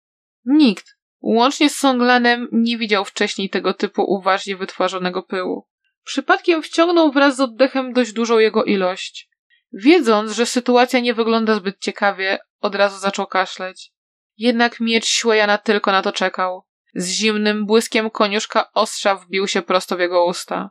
Nikt, 0.46 0.97
łącznie 1.22 1.70
z 1.70 1.76
Songlanem, 1.76 2.48
nie 2.52 2.78
widział 2.78 3.06
wcześniej 3.06 3.50
tego 3.50 3.74
typu 3.74 4.04
uważnie 4.04 4.58
wytwarzonego 4.58 5.24
pyłu. 5.24 5.68
Przypadkiem 6.04 6.64
wciągnął 6.64 7.12
wraz 7.12 7.36
z 7.36 7.40
oddechem 7.40 7.94
dość 7.94 8.14
dużą 8.14 8.40
jego 8.40 8.64
ilość. 8.64 9.30
Wiedząc, 9.74 10.32
że 10.32 10.46
sytuacja 10.46 11.00
nie 11.00 11.14
wygląda 11.14 11.56
zbyt 11.56 11.80
ciekawie, 11.80 12.40
od 12.62 12.76
razu 12.76 13.00
zaczął 13.00 13.28
kaszleć. 13.28 13.92
Jednak 14.38 14.80
miecz 14.80 15.06
Xueyana 15.06 15.58
tylko 15.58 15.92
na 15.92 16.02
to 16.02 16.12
czekał. 16.12 16.64
Z 16.96 17.10
zimnym 17.10 17.66
błyskiem 17.66 18.10
koniuszka 18.10 18.72
ostrza 18.74 19.16
wbił 19.16 19.48
się 19.48 19.62
prosto 19.62 19.98
w 19.98 20.00
jego 20.00 20.26
usta. 20.26 20.70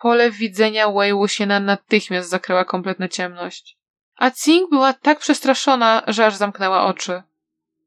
Pole 0.00 0.30
widzenia 0.30 0.92
Wei 0.92 1.12
Wuxiena 1.12 1.60
natychmiast 1.60 2.30
zakryła 2.30 2.64
kompletna 2.64 3.08
ciemność. 3.08 3.78
A 4.16 4.30
Tsing 4.30 4.70
była 4.70 4.92
tak 4.92 5.18
przestraszona, 5.18 6.02
że 6.06 6.26
aż 6.26 6.34
zamknęła 6.34 6.84
oczy. 6.84 7.22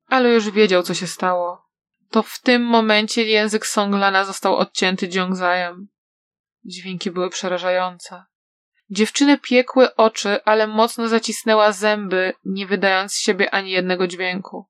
Ale 0.08 0.34
już 0.34 0.50
wiedział, 0.50 0.84
co 0.84 0.93
się 0.93 1.08
stało. 1.08 1.71
To 2.12 2.24
w 2.24 2.39
tym 2.39 2.63
momencie 2.63 3.24
język 3.24 3.65
Songlana 3.65 4.25
został 4.25 4.56
odcięty 4.56 5.08
Jiongzajem. 5.08 5.88
Dźwięki 6.65 7.12
były 7.12 7.30
przerażające. 7.30 8.24
Dziewczynę 8.89 9.38
piekły 9.38 9.96
oczy, 9.96 10.44
ale 10.44 10.68
mocno 10.68 11.08
zacisnęła 11.08 11.72
zęby, 11.72 12.34
nie 12.46 12.68
wydając 12.68 13.13
z 13.13 13.20
siebie 13.20 13.53
ani 13.53 13.72
jednego 13.72 14.08
dźwięku. 14.08 14.65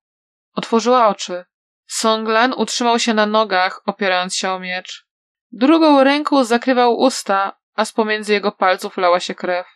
Otworzyła 0.54 1.08
oczy. 1.08 1.46
Songlan 1.88 2.54
utrzymał 2.54 3.00
się 3.00 3.14
na 3.14 3.26
nogach, 3.26 3.82
opierając 3.86 4.36
się 4.36 4.52
o 4.52 4.60
miecz. 4.60 5.06
Drugą 5.52 6.04
ręką 6.04 6.44
zakrywał 6.44 6.98
usta, 6.98 7.58
a 7.74 7.86
z 7.86 7.92
pomiędzy 7.92 8.34
jego 8.34 8.52
palców 8.52 8.98
lała 8.98 9.20
się 9.20 9.36
krew. 9.36 9.68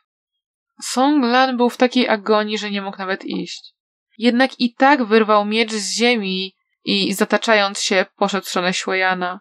Songlan 0.81 1.57
był 1.57 1.69
w 1.69 1.77
takiej 1.77 2.09
agonii, 2.09 2.57
że 2.57 2.71
nie 2.71 2.81
mógł 2.81 2.97
nawet 2.97 3.25
iść. 3.25 3.73
Jednak 4.17 4.59
i 4.59 4.73
tak 4.73 5.03
wyrwał 5.03 5.45
miecz 5.45 5.71
z 5.71 5.91
ziemi 5.91 6.54
i, 6.85 7.13
zataczając 7.13 7.81
się, 7.81 8.05
poszedł 8.15 8.45
w 8.45 8.49
stronę. 8.49 9.39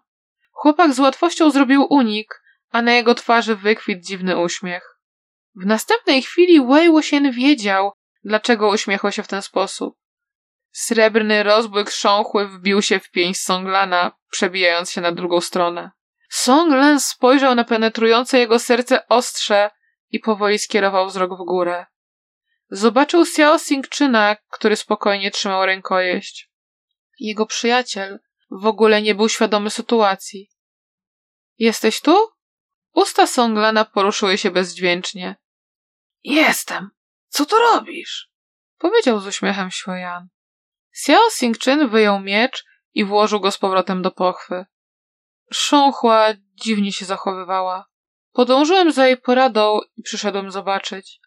Chłopak 0.53 0.95
z 0.95 0.99
łatwością 0.99 1.51
zrobił 1.51 1.87
unik, 1.91 2.43
a 2.71 2.83
na 2.83 2.93
jego 2.93 3.15
twarzy 3.15 3.57
wykwitł 3.57 4.03
dziwny 4.03 4.39
uśmiech. 4.39 4.99
W 5.55 5.67
następnej 5.67 6.23
chwili 6.23 6.67
Wei 6.67 6.89
Wuxian 6.89 7.31
wiedział, 7.31 7.93
dlaczego 8.25 8.69
uśmiechał 8.69 9.13
się 9.13 9.23
w 9.23 9.29
ten 9.29 9.43
sposób. 9.43 9.97
Srebrny 10.73 11.43
rozbłyk 11.43 11.91
sząchły 11.91 12.49
wbił 12.49 12.83
się 12.83 13.01
w 13.01 13.11
pięść 13.11 13.41
Songlana, 13.41 14.13
przebijając 14.31 14.91
się 14.91 15.01
na 15.01 15.13
drugą 15.13 15.41
stronę. 15.41 15.91
Songlan 16.29 17.01
spojrzał 17.01 17.55
na 17.55 17.65
penetrujące 17.65 18.39
jego 18.39 18.59
serce 18.59 19.09
ostrze 19.09 19.71
i 20.11 20.21
powoli 20.21 20.59
skierował 20.59 21.07
wzrok 21.07 21.31
w 21.31 21.45
górę. 21.45 21.87
Zobaczył 22.71 23.23
Xiao 23.23 23.59
Singczyna, 23.59 24.37
który 24.51 24.77
spokojnie 24.77 25.31
trzymał 25.31 25.67
rękojeść. 25.67 26.54
Jego 27.19 27.47
przyjaciel 27.47 28.19
w 28.51 28.67
ogóle 28.67 29.03
nie 29.03 29.15
był 29.15 29.29
świadomy 29.29 29.71
sytuacji. 29.71 30.51
Jesteś 31.59 32.01
tu? 32.01 32.29
Usta 32.93 33.27
Songlana 33.27 33.85
poruszyły 33.85 34.39
się 34.39 34.51
bezdźwięcznie. 34.51 35.37
Jestem. 36.25 36.91
Co 37.29 37.47
tu 37.47 37.57
robisz? 37.57 38.31
Powiedział 38.79 39.21
z 39.21 39.27
uśmiechem 39.27 39.69
Xueyan. 39.71 40.29
Xiao 40.93 41.31
Singczyn 41.31 41.89
wyjął 41.89 42.21
miecz 42.21 42.65
i 42.95 43.05
włożył 43.05 43.41
go 43.41 43.51
z 43.51 43.59
powrotem 43.59 44.03
do 44.03 44.11
pochwy. 44.11 44.67
Sząchła 45.53 46.29
dziwnie 46.55 46.93
się 46.93 47.05
zachowywała. 47.05 47.87
Podążyłem 48.33 48.93
za 48.93 49.07
jej 49.07 49.17
poradą 49.17 49.81
i 49.97 50.03
przyszedłem 50.03 50.51
zobaczyć. 50.51 51.21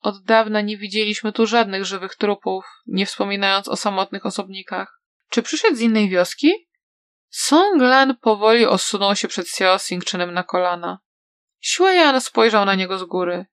Od 0.00 0.22
dawna 0.22 0.60
nie 0.60 0.76
widzieliśmy 0.76 1.32
tu 1.32 1.46
żadnych 1.46 1.84
żywych 1.84 2.14
trupów, 2.14 2.64
nie 2.86 3.06
wspominając 3.06 3.68
o 3.68 3.76
samotnych 3.76 4.26
osobnikach. 4.26 4.97
Czy 5.30 5.42
przyszedł 5.42 5.76
z 5.76 5.80
innej 5.80 6.08
wioski? 6.08 6.68
Song 7.28 7.82
Lan 7.82 8.16
powoli 8.16 8.66
osunął 8.66 9.16
się 9.16 9.28
przed 9.28 9.46
Xiao 9.46 9.78
Singczynem 9.78 10.34
na 10.34 10.42
kolana. 10.42 10.98
Xueyan 11.60 12.20
spojrzał 12.20 12.64
na 12.64 12.74
niego 12.74 12.98
z 12.98 13.04
góry. 13.04 13.46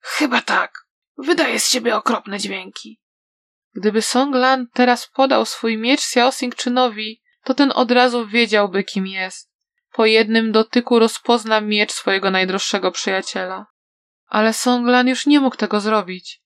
Chyba 0.00 0.40
tak. 0.40 0.86
Wydaje 1.18 1.60
z 1.60 1.68
siebie 1.68 1.96
okropne 1.96 2.38
dźwięki. 2.38 3.00
Gdyby 3.74 4.02
Song 4.02 4.34
Lan 4.34 4.66
teraz 4.72 5.06
podał 5.06 5.46
swój 5.46 5.78
miecz 5.78 6.00
Xiao 6.00 6.32
Singczynowi, 6.32 7.22
to 7.44 7.54
ten 7.54 7.72
od 7.74 7.90
razu 7.90 8.26
wiedziałby, 8.26 8.84
kim 8.84 9.06
jest. 9.06 9.52
Po 9.92 10.06
jednym 10.06 10.52
dotyku 10.52 10.98
rozpozna 10.98 11.60
miecz 11.60 11.92
swojego 11.92 12.30
najdroższego 12.30 12.90
przyjaciela. 12.90 13.66
Ale 14.26 14.52
Song 14.52 14.86
Lan 14.86 15.08
już 15.08 15.26
nie 15.26 15.40
mógł 15.40 15.56
tego 15.56 15.80
zrobić. 15.80 16.42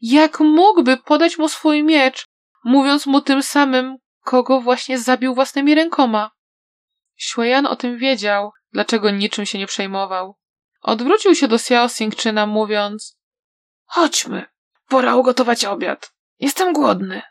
Jak 0.00 0.40
mógłby 0.40 0.96
podać 0.96 1.38
mu 1.38 1.48
swój 1.48 1.82
miecz, 1.82 2.26
mówiąc 2.64 3.06
mu 3.06 3.20
tym 3.20 3.42
samym, 3.42 3.96
kogo 4.20 4.60
właśnie 4.60 4.98
zabił 4.98 5.34
własnymi 5.34 5.74
rękoma? 5.74 6.30
Xueyan 7.16 7.66
o 7.66 7.76
tym 7.76 7.98
wiedział, 7.98 8.52
dlaczego 8.72 9.10
niczym 9.10 9.46
się 9.46 9.58
nie 9.58 9.66
przejmował. 9.66 10.36
Odwrócił 10.80 11.34
się 11.34 11.48
do 11.48 11.56
Xiao 11.56 11.88
Singczyna, 11.88 12.46
mówiąc 12.46 13.18
Chodźmy, 13.84 14.46
pora 14.88 15.16
ugotować 15.16 15.64
obiad. 15.64 16.14
Jestem 16.38 16.72
głodny. 16.72 17.22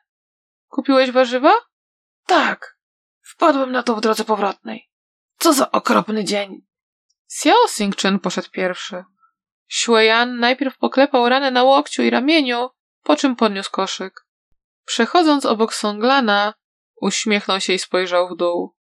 Kupiłeś 0.67 1.11
warzywa? 1.11 1.53
Tak. 2.25 2.77
Wpadłem 3.21 3.71
na 3.71 3.83
to 3.83 3.95
w 3.95 4.01
drodze 4.01 4.23
powrotnej. 4.23 4.89
Co 5.37 5.53
za 5.53 5.71
okropny 5.71 6.23
dzień. 6.23 6.61
Xiao 7.31 7.65
Xingchen 7.65 8.19
poszedł 8.19 8.49
pierwszy. 8.51 9.03
Xueyan 9.67 10.39
najpierw 10.39 10.77
poklepał 10.77 11.29
ranę 11.29 11.51
na 11.51 11.63
łokciu 11.63 12.03
i 12.03 12.09
ramieniu, 12.09 12.69
po 13.03 13.15
czym 13.15 13.35
podniósł 13.35 13.71
koszyk. 13.71 14.25
Przechodząc 14.85 15.45
obok 15.45 15.73
Songlana, 15.73 16.53
uśmiechnął 17.01 17.59
się 17.59 17.73
i 17.73 17.79
spojrzał 17.79 18.29
w 18.29 18.37
dół. 18.37 18.75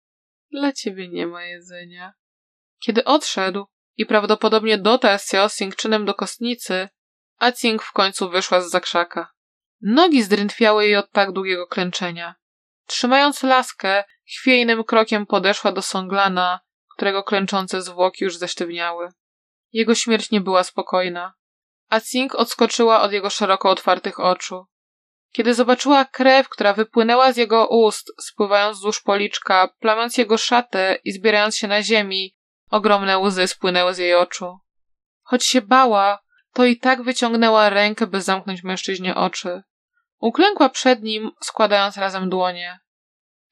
Dla 0.51 0.73
ciebie 0.73 1.07
nie 1.07 1.27
ma 1.27 1.43
jedzenia. 1.43 2.13
Kiedy 2.79 3.03
odszedł 3.03 3.65
i 3.97 4.05
prawdopodobnie 4.05 4.77
dotarł 4.77 5.19
z 5.19 5.21
Xiao 5.21 5.45
Xingchenem 5.45 6.05
do 6.05 6.13
kostnicy, 6.13 6.89
Acing 7.37 7.83
w 7.83 7.91
końcu 7.91 8.29
wyszła 8.29 8.61
z 8.61 8.69
zakrzaka. 8.69 9.31
Nogi 9.81 10.23
zdrętwiały 10.23 10.85
jej 10.85 10.95
od 10.95 11.11
tak 11.11 11.31
długiego 11.31 11.67
klęczenia. 11.67 12.35
Trzymając 12.85 13.43
laskę, 13.43 14.03
chwiejnym 14.37 14.83
krokiem 14.83 15.25
podeszła 15.25 15.71
do 15.71 15.81
Songlana, 15.81 16.59
którego 16.95 17.23
klęczące 17.23 17.81
zwłoki 17.81 18.23
już 18.23 18.37
zesztywniały. 18.37 19.09
Jego 19.71 19.95
śmierć 19.95 20.31
nie 20.31 20.41
była 20.41 20.63
spokojna. 20.63 21.33
A 21.89 21.99
Cing 21.99 22.35
odskoczyła 22.35 23.01
od 23.01 23.11
jego 23.11 23.29
szeroko 23.29 23.69
otwartych 23.69 24.19
oczu. 24.19 24.65
Kiedy 25.31 25.53
zobaczyła 25.53 26.05
krew, 26.05 26.49
która 26.49 26.73
wypłynęła 26.73 27.31
z 27.31 27.37
jego 27.37 27.67
ust, 27.67 28.11
spływając 28.21 28.77
wzdłuż 28.77 29.01
policzka, 29.01 29.69
plamiąc 29.79 30.17
jego 30.17 30.37
szatę 30.37 30.97
i 31.03 31.11
zbierając 31.11 31.57
się 31.57 31.67
na 31.67 31.83
ziemi, 31.83 32.35
ogromne 32.69 33.19
łzy 33.19 33.47
spłynęły 33.47 33.93
z 33.93 33.97
jej 33.97 34.15
oczu. 34.15 34.57
Choć 35.21 35.45
się 35.45 35.61
bała, 35.61 36.19
to 36.53 36.65
i 36.65 36.77
tak 36.77 37.03
wyciągnęła 37.03 37.69
rękę, 37.69 38.07
by 38.07 38.21
zamknąć 38.21 38.63
mężczyźnie 38.63 39.15
oczy. 39.15 39.61
Uklękła 40.19 40.69
przed 40.69 41.03
nim, 41.03 41.31
składając 41.41 41.97
razem 41.97 42.29
dłonie. 42.29 42.79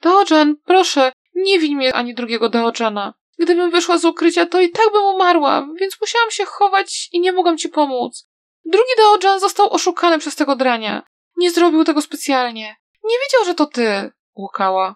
Daojan, 0.02 0.56
proszę, 0.66 1.12
nie 1.36 1.60
win 1.60 1.78
mnie 1.78 1.94
ani 1.94 2.14
drugiego 2.14 2.50
Daojana. 2.50 3.14
Gdybym 3.40 3.72
wyszła 3.72 3.98
z 3.98 4.06
ukrycia, 4.06 4.46
to 4.46 4.62
i 4.62 4.70
tak 4.70 4.92
bym 4.94 5.06
umarła, 5.06 5.68
więc 5.80 6.02
musiałam 6.02 6.32
się 6.32 6.46
chować 6.46 7.10
i 7.12 7.20
nie 7.20 7.32
mogłam 7.32 7.58
ci 7.58 7.70
pomóc. 7.70 8.28
Drugi 8.66 8.92
Daojan 8.98 9.40
został 9.40 9.70
oszukany 9.74 10.20
przez 10.20 10.36
tego 10.36 10.56
drania. 10.56 11.04
Nie 11.40 11.52
zrobił 11.52 11.84
tego 11.84 12.02
specjalnie. 12.02 12.76
Nie 13.04 13.16
wiedział, 13.24 13.46
że 13.46 13.56
to 13.56 13.66
ty, 13.66 14.12
łukała. 14.36 14.96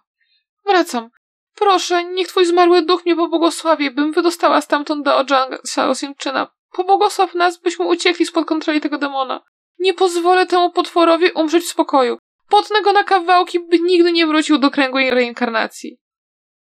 Wracam. 0.66 1.10
Proszę, 1.56 2.04
niech 2.04 2.28
twój 2.28 2.46
zmarły 2.46 2.82
duch 2.82 3.06
mnie 3.06 3.16
pobłogosławi, 3.16 3.92
bym 3.92 4.12
wydostała 4.12 4.62
stamtąd 4.62 5.06
Daojan 5.06 5.54
Xiaoxingczyna. 5.54 6.48
Pobłogosław 6.72 7.36
nas, 7.36 7.58
byśmy 7.58 7.86
uciekli 7.86 8.26
spod 8.26 8.48
kontroli 8.48 8.82
tego 8.82 8.98
demona. 8.98 9.42
Nie 9.80 9.94
pozwolę 9.94 10.46
temu 10.46 10.72
potworowi 10.72 11.32
umrzeć 11.32 11.64
w 11.64 11.70
spokoju. 11.70 12.18
Potnę 12.50 12.82
go 12.82 12.94
na 12.94 13.04
kawałki, 13.04 13.60
by 13.60 13.80
nigdy 13.80 14.12
nie 14.12 14.28
wrócił 14.28 14.58
do 14.58 14.72
kręgu 14.72 14.98
reinkarnacji. 14.98 16.00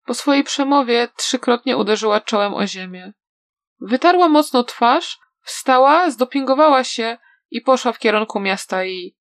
Po 0.06 0.14
swojej 0.14 0.44
przemowie 0.44 1.08
trzykrotnie 1.16 1.76
uderzyła 1.76 2.20
czołem 2.20 2.54
o 2.54 2.66
ziemię. 2.66 3.12
Wytarła 3.80 4.28
mocno 4.28 4.64
twarz, 4.64 5.18
wstała, 5.42 6.10
zdopingowała 6.10 6.84
się 6.84 7.18
i 7.50 7.60
poszła 7.60 7.92
w 7.92 7.98
kierunku 7.98 8.40
miasta 8.40 8.84
i... 8.84 9.19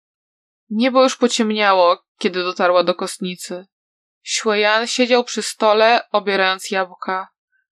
Niebo 0.70 1.04
już 1.04 1.18
pociemniało, 1.18 2.04
kiedy 2.18 2.44
dotarła 2.44 2.84
do 2.84 2.96
kostnicy. 2.96 3.66
Śwejan 4.24 4.88
siedział 4.88 5.24
przy 5.24 5.42
stole, 5.42 6.10
obierając 6.12 6.72
jabłka. 6.72 7.28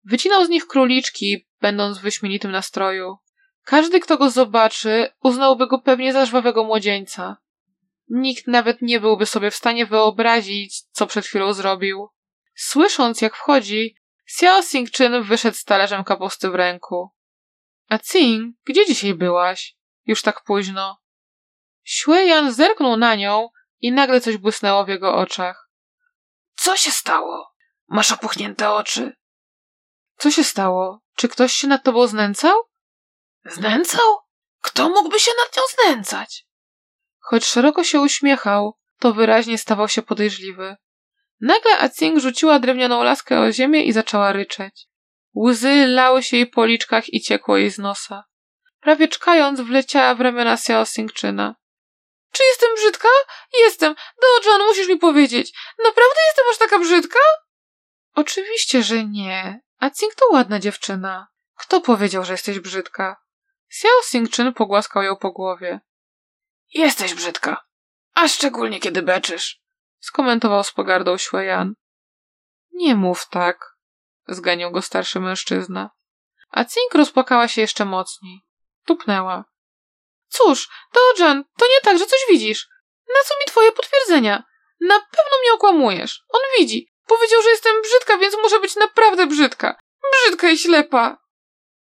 Wycinał 0.04 0.46
z 0.46 0.50
nich 0.50 0.68
króliczki, 0.68 1.48
będąc 1.62 1.98
w 1.98 2.02
wyśmienitym 2.02 2.52
nastroju. 2.52 3.18
Każdy, 3.64 4.00
kto 4.00 4.18
go 4.18 4.30
zobaczy, 4.30 5.10
uznałby 5.24 5.68
go 5.68 5.80
pewnie 5.80 6.14
za 6.14 6.26
żwawego 6.26 6.64
młodzieńca. 6.64 7.38
Nikt 8.10 8.48
nawet 8.48 8.82
nie 8.82 9.00
byłby 9.00 9.26
sobie 9.26 9.52
w 9.52 9.56
stanie 9.56 9.86
wyobrazić, 9.86 10.82
co 10.92 11.08
przed 11.08 11.26
chwilą 11.26 11.54
zrobił. 11.54 12.08
Słysząc, 12.56 13.22
jak 13.22 13.36
wchodzi, 13.36 13.96
Xiao 14.26 14.60
Xingchen 14.60 15.24
wyszedł 15.24 15.58
z 15.58 15.64
talerzem 15.64 16.04
kapusty 16.04 16.50
w 16.50 16.56
ręku. 16.56 17.10
A 17.90 18.00
Cing, 18.00 18.56
gdzie 18.66 18.86
dzisiaj 18.86 19.14
byłaś? 19.14 19.76
Już 20.06 20.22
tak 20.22 20.44
późno. 20.44 21.03
Xueyan 21.86 22.52
zerknął 22.52 22.98
na 22.98 23.16
nią 23.16 23.50
i 23.80 23.91
nagle 23.91 24.22
coś 24.22 24.38
błysnęło 24.38 24.86
w 24.86 24.88
jego 24.88 25.15
oczach. 25.15 25.69
Co 26.56 26.78
się 26.78 26.91
stało? 26.91 27.54
Masz 27.88 28.12
opuchnięte 28.12 28.72
oczy. 28.72 29.15
Co 30.17 30.32
się 30.32 30.43
stało? 30.43 31.02
Czy 31.15 31.30
ktoś 31.30 31.54
się 31.54 31.67
nad 31.67 31.84
tobą 31.84 32.08
znęcał? 32.08 32.63
Znęcał? 33.46 34.17
Kto 34.62 34.89
mógłby 34.89 35.19
się 35.19 35.32
nad 35.46 35.58
nią 35.58 35.63
znęcać? 35.76 36.46
Choć 37.19 37.46
szeroko 37.46 37.84
się 37.84 38.02
uśmiechał, 38.02 38.78
to 39.00 39.13
wyraźnie 39.13 39.58
stawał 39.58 39.88
się 39.89 40.02
podejrzliwy. 40.02 40.76
Nagle 41.41 41.80
Acing 41.80 42.19
rzuciła 42.19 42.60
drewnianą 42.60 43.04
laskę 43.04 43.39
o 43.39 43.52
ziemię 43.52 43.84
i 43.84 43.91
zaczęła 43.91 44.34
ryczeć. 44.34 44.88
Łzy 45.36 45.88
lały 45.88 46.24
się 46.24 46.38
jej 46.38 46.48
po 46.48 46.65
liczkach 46.65 47.13
i 47.13 47.22
ciekło 47.22 47.58
jej 47.58 47.69
z 47.69 47.78
nosa. 47.78 48.24
Prawie 48.80 49.08
czkając, 49.08 49.62
wleciała 49.62 50.15
w 50.15 50.22
ramiona 50.22 50.54
Xiao 50.54 50.86
Singczyna. 50.86 51.56
Czy 52.34 52.43
jestem 52.43 52.76
brzydka? 52.76 53.08
Jestem. 53.60 53.96
Dojan, 54.22 54.62
musisz 54.67 54.88
mi 54.88 54.98
powiedzieć. 54.98 55.54
Naprawdę 55.84 56.19
jestem 56.28 56.46
aż 56.52 56.58
taka 56.58 56.80
brzydka? 56.80 57.19
Oczywiście, 58.15 58.84
że 58.84 59.06
nie. 59.06 59.62
Acing 59.80 60.15
to 60.15 60.26
ładna 60.32 60.60
dziewczyna. 60.60 61.28
Kto 61.60 61.82
powiedział, 61.82 62.26
że 62.26 62.34
jesteś 62.34 62.60
brzydka? 62.60 63.15
Xiao 63.72 64.02
Singczyn 64.04 64.54
pogłaskał 64.54 65.04
ją 65.04 65.15
po 65.15 65.32
głowie. 65.32 65.80
Jesteś 66.74 67.13
brzydka. 67.13 67.65
A 68.13 68.28
szczególnie 68.28 68.80
kiedy 68.80 69.02
beczysz 69.02 69.63
skomentował 70.04 70.63
z 70.63 70.72
pogardą 70.72 71.15
Xueyan. 71.17 71.74
Nie 72.72 72.96
mów 72.96 73.30
tak, 73.30 73.76
zganił 74.28 74.72
go 74.72 74.82
starszy 74.82 75.19
mężczyzna. 75.19 75.89
A 76.50 76.65
Cink 76.65 76.93
rozpłakała 76.93 77.48
się 77.48 77.62
jeszcze 77.62 77.86
mocniej. 77.86 78.41
Tupnęła. 78.86 79.46
Cóż, 80.34 80.69
Dojan, 80.93 81.43
to 81.58 81.65
nie 81.65 81.82
tak, 81.84 81.98
że 81.98 82.06
coś 82.06 82.19
widzisz. 82.30 82.67
Na 83.08 83.24
co 83.28 83.34
mi 83.39 83.46
twoje 83.48 83.72
potwierdzenia? 83.72 84.43
Na 84.82 85.00
pewno 85.00 85.39
mnie 85.41 85.54
okłamujesz. 85.54 86.22
On 86.30 86.41
widzi. 86.60 86.88
Powiedział, 87.08 87.41
że 87.41 87.50
jestem 87.50 87.82
brzydka, 87.82 88.17
więc 88.17 88.38
muszę 88.38 88.60
być 88.60 88.76
naprawdę 88.76 89.28
brzydka. 89.28 89.80
Brzydka 90.12 90.50
i 90.50 90.58
ślepa. 90.58 91.17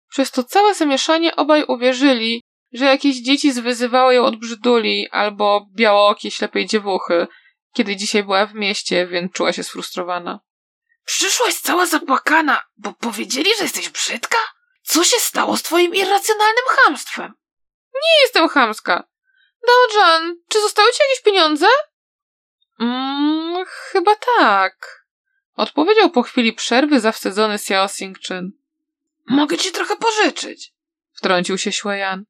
Przez 0.08 0.30
to 0.30 0.44
całe 0.44 0.74
zamieszanie 0.74 1.36
obaj 1.36 1.64
uwierzyli, 1.64 2.42
że 2.72 2.84
jakieś 2.84 3.16
dzieci 3.16 3.52
zwyzywały 3.52 4.14
ją 4.14 4.24
od 4.24 4.36
brzyduli 4.36 5.08
albo 5.10 5.66
białookiej 5.76 6.30
ślepej 6.30 6.66
dziewuchy, 6.66 7.26
kiedy 7.74 7.96
dzisiaj 7.96 8.24
była 8.24 8.46
w 8.46 8.54
mieście, 8.54 9.06
więc 9.06 9.32
czuła 9.32 9.52
się 9.52 9.62
sfrustrowana. 9.62 10.40
Przyszłaś 11.04 11.54
cała 11.54 11.86
zapłakana, 11.86 12.62
bo 12.76 12.92
powiedzieli, 12.92 13.50
że 13.58 13.64
jesteś 13.64 13.88
brzydka? 13.88 14.38
Co 14.82 15.04
się 15.04 15.16
stało 15.16 15.56
z 15.56 15.62
twoim 15.62 15.94
irracjonalnym 15.94 16.64
chamstwem? 16.68 17.32
Nie 17.94 18.22
jestem 18.22 18.48
chamska. 18.48 19.04
Daojan, 19.66 20.36
czy 20.48 20.60
zostały 20.60 20.92
ci 20.92 20.98
jakieś 21.08 21.22
pieniądze? 21.24 21.66
Mm, 22.80 23.64
chyba 23.66 24.16
tak. 24.16 25.06
Odpowiedział 25.56 26.10
po 26.10 26.22
chwili 26.22 26.52
przerwy 26.52 27.00
zawstydzony 27.00 27.54
Xiao 27.54 27.84
Xingchen. 27.84 28.52
Mogę 29.26 29.58
ci 29.58 29.72
trochę 29.72 29.96
pożyczyć. 29.96 30.72
Wtrącił 31.12 31.58
się 31.58 31.70
Xueyan. 31.70 32.24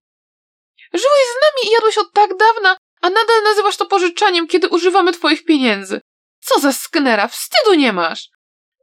Żyłeś 0.92 1.27
z 1.33 1.40
nami 1.40 1.68
i 1.68 1.73
jadłeś 1.73 1.99
od 1.99 2.12
tak 2.12 2.37
dawna, 2.37 2.77
a 3.01 3.11
nadal 3.11 3.42
nazywasz 3.42 3.77
to 3.77 3.87
pożyczaniem, 3.87 4.49
kiedy 4.49 4.68
używamy 4.68 5.12
twoich 5.12 5.44
pieniędzy. 5.44 6.01
Co 6.40 6.61
za 6.61 6.73
sknera, 6.73 7.29
wstydu 7.29 7.75
nie 7.75 7.92
masz. 7.92 8.31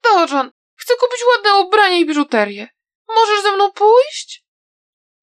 Dojan, 0.04 0.52
chcę 0.76 0.94
kupić 1.00 1.20
ładne 1.36 1.56
ubranie 1.56 2.00
i 2.00 2.06
biżuterię. 2.06 2.70
Możesz 3.08 3.42
ze 3.42 3.52
mną 3.52 3.72
pójść? 3.72 4.44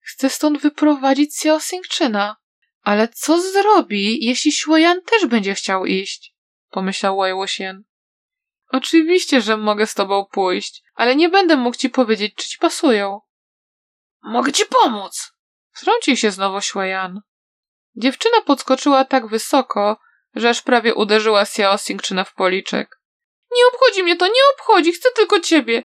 Chcę 0.05 0.31
stąd 0.31 0.61
wyprowadzić 0.61 1.31
Xiao 1.31 1.61
Singczyna. 1.61 2.37
Ale 2.83 3.09
co 3.09 3.41
zrobi, 3.41 4.25
jeśli 4.25 4.53
Xueyan 4.53 5.03
też 5.03 5.27
będzie 5.27 5.55
chciał 5.55 5.87
iść? 5.87 6.35
Pomyślał 6.71 7.21
Wei 7.21 7.35
Wuxian. 7.35 7.83
Oczywiście, 8.69 9.41
że 9.41 9.57
mogę 9.57 9.87
z 9.87 9.95
tobą 9.95 10.27
pójść, 10.33 10.83
ale 10.95 11.17
nie 11.17 11.29
będę 11.29 11.57
mógł 11.57 11.77
ci 11.77 11.91
powiedzieć, 11.91 12.35
czy 12.35 12.49
ci 12.49 12.59
pasują. 12.59 13.21
Mogę 14.23 14.53
ci 14.53 14.67
pomóc. 14.67 15.33
Wtrącił 15.73 16.17
się 16.17 16.31
znowu 16.31 16.59
Xueyan. 16.59 17.21
Dziewczyna 17.97 18.41
podskoczyła 18.41 19.05
tak 19.05 19.27
wysoko, 19.27 19.97
że 20.35 20.49
aż 20.49 20.63
prawie 20.63 20.95
uderzyła 20.95 21.41
Xiao 21.41 21.79
Singczyna 21.79 22.25
w 22.25 22.35
policzek. 22.35 23.01
Nie 23.57 23.67
obchodzi 23.67 24.03
mnie 24.03 24.17
to, 24.17 24.27
nie 24.27 24.43
obchodzi, 24.55 24.93
chcę 24.93 25.09
tylko 25.17 25.41
ciebie. 25.41 25.83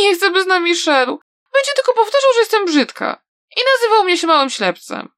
Nie 0.00 0.14
chcę, 0.14 0.30
by 0.30 0.42
z 0.42 0.46
nami 0.46 0.76
szedł. 0.76 1.20
Będzie 1.52 1.70
tylko 1.76 1.94
powtarzał, 1.94 2.32
że 2.34 2.40
jestem 2.40 2.64
brzydka. 2.64 3.25
I 3.56 3.60
nazywał 3.74 4.04
mnie 4.04 4.18
się 4.18 4.26
małym 4.26 4.50
ślepcem. 4.50 5.08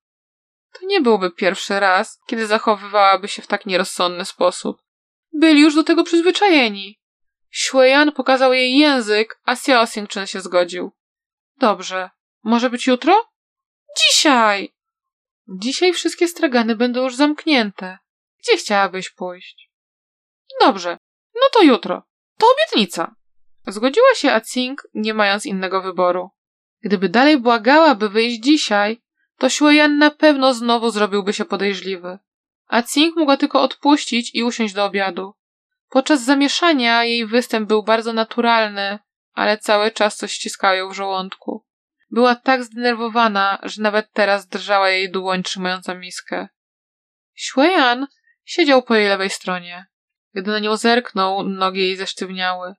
To 0.72 0.86
nie 0.86 1.00
byłby 1.00 1.30
pierwszy 1.30 1.80
raz, 1.80 2.20
kiedy 2.26 2.46
zachowywałaby 2.46 3.28
się 3.28 3.42
w 3.42 3.46
tak 3.46 3.66
nierozsądny 3.66 4.24
sposób. 4.24 4.82
Byli 5.32 5.60
już 5.60 5.74
do 5.74 5.84
tego 5.84 6.04
przyzwyczajeni. 6.04 7.00
Xueyan 7.50 8.12
pokazał 8.12 8.52
jej 8.52 8.78
język, 8.78 9.40
a 9.44 9.52
Xiao 9.52 9.86
Singczyn 9.86 10.26
się 10.26 10.40
zgodził. 10.40 10.92
Dobrze. 11.56 12.10
Może 12.42 12.70
być 12.70 12.86
jutro? 12.86 13.28
Dzisiaj! 13.98 14.74
Dzisiaj 15.48 15.92
wszystkie 15.92 16.28
stragany 16.28 16.76
będą 16.76 17.02
już 17.02 17.14
zamknięte. 17.14 17.98
Gdzie 18.38 18.56
chciałabyś 18.56 19.10
pójść? 19.10 19.70
Dobrze, 20.60 20.98
no 21.34 21.48
to 21.52 21.62
jutro. 21.62 22.02
To 22.38 22.46
obietnica. 22.52 23.14
Zgodziła 23.66 24.14
się 24.14 24.32
Acing, 24.32 24.82
nie 24.94 25.14
mając 25.14 25.46
innego 25.46 25.82
wyboru. 25.82 26.30
Gdyby 26.82 27.08
dalej 27.08 27.38
błagała, 27.38 27.94
by 27.94 28.08
wyjść 28.08 28.40
dzisiaj, 28.40 29.02
to 29.38 29.46
Xueyan 29.46 29.98
na 29.98 30.10
pewno 30.10 30.54
znowu 30.54 30.90
zrobiłby 30.90 31.32
się 31.32 31.44
podejrzliwy. 31.44 32.18
A 32.66 32.82
Cing 32.82 33.16
mogła 33.16 33.36
tylko 33.36 33.62
odpuścić 33.62 34.34
i 34.34 34.42
usiąść 34.42 34.74
do 34.74 34.84
obiadu. 34.84 35.34
Podczas 35.88 36.24
zamieszania 36.24 37.04
jej 37.04 37.26
występ 37.26 37.68
był 37.68 37.82
bardzo 37.82 38.12
naturalny, 38.12 38.98
ale 39.32 39.58
cały 39.58 39.90
czas 39.90 40.16
coś 40.16 40.32
ściskało 40.32 40.74
ją 40.74 40.88
w 40.88 40.94
żołądku. 40.94 41.64
Była 42.10 42.34
tak 42.34 42.64
zdenerwowana, 42.64 43.58
że 43.62 43.82
nawet 43.82 44.12
teraz 44.12 44.46
drżała 44.46 44.90
jej 44.90 45.10
dłoń 45.10 45.42
trzymająca 45.42 45.94
miskę. 45.94 46.48
Xueyan 47.34 48.06
siedział 48.44 48.82
po 48.82 48.94
jej 48.94 49.08
lewej 49.08 49.30
stronie. 49.30 49.86
Gdy 50.34 50.50
na 50.50 50.58
nią 50.58 50.76
zerknął, 50.76 51.42
nogi 51.42 51.80
jej 51.80 51.96
zesztywniały. 51.96 52.74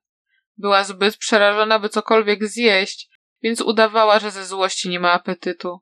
Była 0.58 0.84
zbyt 0.84 1.18
przerażona, 1.18 1.80
by 1.80 1.90
cokolwiek 1.90 2.48
zjeść, 2.48 3.09
więc 3.41 3.62
udawała, 3.62 4.19
że 4.19 4.32
ze 4.32 4.45
złości 4.45 4.89
nie 4.89 4.99
ma 4.99 5.12
apetytu. 5.12 5.80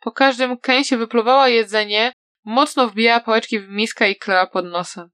Po 0.00 0.12
każdym 0.12 0.58
kęsie 0.58 0.96
wypluwała 0.96 1.48
jedzenie, 1.48 2.12
mocno 2.44 2.88
wbijała 2.88 3.20
pałeczki 3.20 3.60
w 3.60 3.68
miskę 3.68 4.10
i 4.10 4.16
kleła 4.16 4.46
pod 4.46 4.64
nosem. 4.64 5.10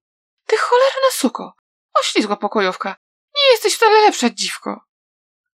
Ty 0.47 0.57
cholerna 0.57 1.11
suko! 1.13 1.53
Oślizgła 2.01 2.37
pokojówka! 2.37 2.97
Nie 3.37 3.53
jesteś 3.53 3.75
wcale 3.75 4.01
lepsza, 4.01 4.31
dziwko! 4.31 4.81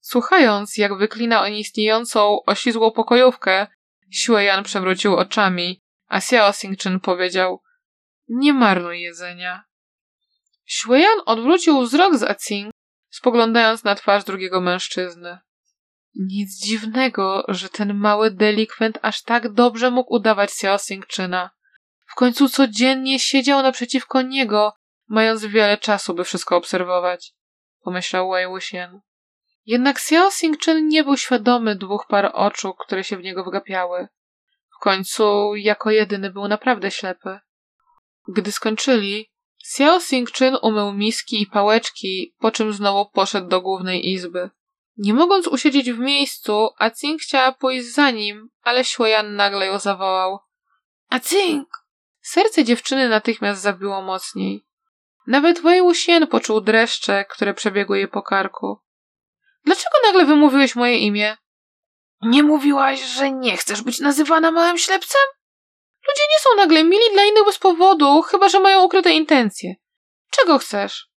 Słuchając, 0.00 0.76
jak 0.76 0.98
wyklina 0.98 1.42
o 1.42 1.48
nieistniejącą, 1.48 2.38
oślizgłą 2.46 2.90
pokojówkę, 2.90 3.66
Xueyan 4.10 4.64
przewrócił 4.64 5.16
oczami, 5.16 5.80
a 6.08 6.16
Xiao 6.16 6.48
Xingchen 6.48 7.00
powiedział 7.00 7.62
Nie 8.28 8.52
marnuj 8.52 9.00
jedzenia. 9.00 9.64
Xueyan 10.66 11.20
odwrócił 11.26 11.82
wzrok 11.82 12.16
z 12.16 12.22
Acing, 12.22 12.72
spoglądając 13.10 13.84
na 13.84 13.94
twarz 13.94 14.24
drugiego 14.24 14.60
mężczyzny. 14.60 15.38
Nic 16.14 16.61
dziwnego, 16.61 17.44
że 17.49 17.68
ten 17.68 17.94
mały 17.94 18.31
delikwent 18.31 18.99
aż 19.03 19.23
tak 19.23 19.53
dobrze 19.53 19.90
mógł 19.90 20.14
udawać 20.14 20.51
Xiao 20.51 20.75
Xingchena. 20.75 21.51
W 22.07 22.14
końcu 22.14 22.49
codziennie 22.49 23.18
siedział 23.18 23.62
naprzeciwko 23.62 24.23
niego, 24.23 24.73
mając 25.09 25.44
wiele 25.44 25.79
czasu, 25.79 26.14
by 26.14 26.25
wszystko 26.25 26.57
obserwować, 26.57 27.33
pomyślał 27.83 28.31
Wei 28.31 28.46
Wuxian. 28.46 29.01
Jednak 29.66 29.96
Xiao 29.96 30.27
Xingchen 30.29 30.88
nie 30.88 31.05
był 31.05 31.16
świadomy 31.16 31.77
dwóch 31.77 32.07
par 32.09 32.31
oczu, 32.35 32.75
które 32.75 33.05
się 33.05 33.16
w 33.16 33.23
niego 33.23 33.44
wgapiały. 33.44 34.09
W 34.77 34.83
końcu, 34.83 35.55
jako 35.55 35.90
jedyny 35.90 36.31
był 36.33 36.49
naprawdę 36.49 36.90
ślepy. 36.90 37.38
Gdy 38.29 38.53
skończyli, 38.53 39.31
Xiao 39.62 39.96
Xingchen 39.96 40.57
umył 40.62 40.92
miski 40.92 41.42
i 41.42 41.46
pałeczki, 41.46 42.35
po 42.38 42.51
czym 42.51 42.73
znowu 42.73 43.11
poszedł 43.11 43.49
do 43.49 43.61
głównej 43.61 44.12
izby. 44.12 44.51
Nie 44.96 45.14
mogąc 45.14 45.46
usiedzieć 45.46 45.92
w 45.92 45.98
miejscu, 45.98 46.68
Acing 46.79 47.22
chciała 47.22 47.53
pójść 47.53 47.87
za 47.87 48.11
nim, 48.11 48.48
ale 48.62 48.85
Xueyan 48.85 49.37
nagle 49.37 49.66
ją 49.66 49.79
zawołał. 49.79 50.38
Acing! 51.09 51.68
Serce 52.20 52.64
dziewczyny 52.64 53.09
natychmiast 53.09 53.62
zabiło 53.62 54.03
mocniej. 54.03 54.66
Nawet 55.26 55.61
Wei 55.61 55.83
Wuxian 55.83 56.26
poczuł 56.26 56.61
dreszcze, 56.61 57.24
które 57.24 57.55
przebiegły 57.55 57.98
jej 57.98 58.09
po 58.09 58.22
karku. 58.22 58.81
Dlaczego 59.64 59.96
nagle 60.07 60.24
wymówiłeś 60.24 60.76
moje 60.76 60.98
imię? 60.98 61.37
Nie 62.22 62.42
mówiłaś, 62.42 63.03
że 63.03 63.31
nie 63.31 63.57
chcesz 63.57 63.83
być 63.83 64.00
nazywana 64.00 64.50
małym 64.50 64.79
ślepcem? 64.79 65.20
Ludzie 66.09 66.22
nie 66.31 66.38
są 66.40 66.57
nagle 66.57 66.85
mili 66.85 67.05
dla 67.12 67.24
innych 67.24 67.44
bez 67.44 67.59
powodu, 67.59 68.22
chyba 68.22 68.48
że 68.48 68.61
mają 68.61 68.83
ukryte 68.83 69.12
intencje. 69.12 69.74
Czego 70.31 70.59
chcesz? 70.59 71.11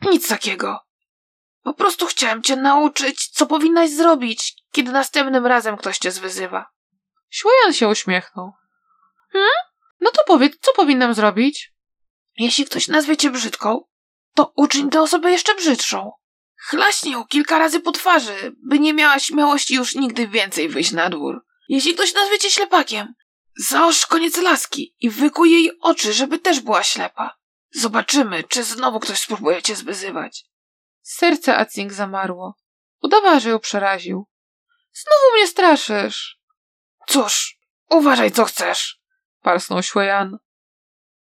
Nic 0.00 0.28
takiego. 0.28 0.87
Po 1.68 1.74
prostu 1.74 2.06
chciałem 2.06 2.42
cię 2.42 2.56
nauczyć, 2.56 3.28
co 3.28 3.46
powinnaś 3.46 3.90
zrobić, 3.90 4.54
kiedy 4.72 4.92
następnym 4.92 5.46
razem 5.46 5.76
ktoś 5.76 5.98
cię 5.98 6.10
zwyzywa. 6.10 6.66
Xueyan 7.30 7.72
się 7.72 7.88
uśmiechnął. 7.88 8.52
Hmm? 9.32 9.50
No 10.00 10.10
to 10.10 10.22
powiedz, 10.26 10.52
co 10.60 10.72
powinnam 10.72 11.14
zrobić? 11.14 11.72
Jeśli 12.36 12.64
ktoś 12.64 12.88
nazwie 12.88 13.16
cię 13.16 13.30
brzydką, 13.30 13.84
to 14.34 14.52
uczyń 14.56 14.90
tę 14.90 15.00
osobę 15.00 15.30
jeszcze 15.30 15.54
brzydszą. 15.54 16.12
Chlaśnij 16.56 17.12
ją 17.12 17.24
kilka 17.24 17.58
razy 17.58 17.80
po 17.80 17.92
twarzy, 17.92 18.56
by 18.66 18.78
nie 18.78 18.94
miała 18.94 19.18
śmiałości 19.18 19.74
już 19.74 19.94
nigdy 19.94 20.28
więcej 20.28 20.68
wyjść 20.68 20.92
na 20.92 21.10
dwór. 21.10 21.44
Jeśli 21.68 21.94
ktoś 21.94 22.14
nazwie 22.14 22.38
cię 22.38 22.50
ślepakiem, 22.50 23.14
zaoż 23.56 24.06
koniec 24.06 24.36
laski 24.36 24.94
i 25.00 25.10
wykuj 25.10 25.50
jej 25.50 25.80
oczy, 25.80 26.12
żeby 26.12 26.38
też 26.38 26.60
była 26.60 26.82
ślepa. 26.82 27.36
Zobaczymy, 27.70 28.44
czy 28.44 28.64
znowu 28.64 29.00
ktoś 29.00 29.18
spróbuje 29.18 29.62
cię 29.62 29.76
zwyzywać. 29.76 30.47
Serce 31.10 31.56
Acing 31.56 31.92
zamarło. 31.92 32.54
Udawała, 33.02 33.40
że 33.40 33.50
ją 33.50 33.58
przeraził. 33.58 34.26
Znowu 34.92 35.36
mnie 35.36 35.46
straszysz. 35.46 36.38
Cóż, 37.06 37.58
uważaj 37.90 38.30
co 38.30 38.44
chcesz. 38.44 39.00
Parsnął 39.42 39.78
Xueyan. 39.78 40.38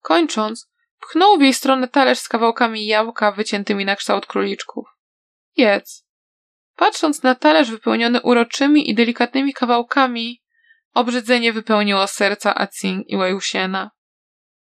Kończąc, 0.01 0.69
pchnął 0.99 1.37
w 1.37 1.41
jej 1.41 1.53
stronę 1.53 1.87
talerz 1.87 2.19
z 2.19 2.27
kawałkami 2.27 2.85
jabłka 2.85 3.31
wyciętymi 3.31 3.85
na 3.85 3.95
kształt 3.95 4.25
króliczków. 4.25 4.87
Jedz. 5.57 6.05
Patrząc 6.75 7.23
na 7.23 7.35
talerz 7.35 7.71
wypełniony 7.71 8.21
uroczymi 8.21 8.89
i 8.89 8.95
delikatnymi 8.95 9.53
kawałkami, 9.53 10.43
obrzydzenie 10.93 11.53
wypełniło 11.53 12.07
serca 12.07 12.55
Acing 12.55 13.07
i 13.07 13.17
Wejsiena. 13.17 13.91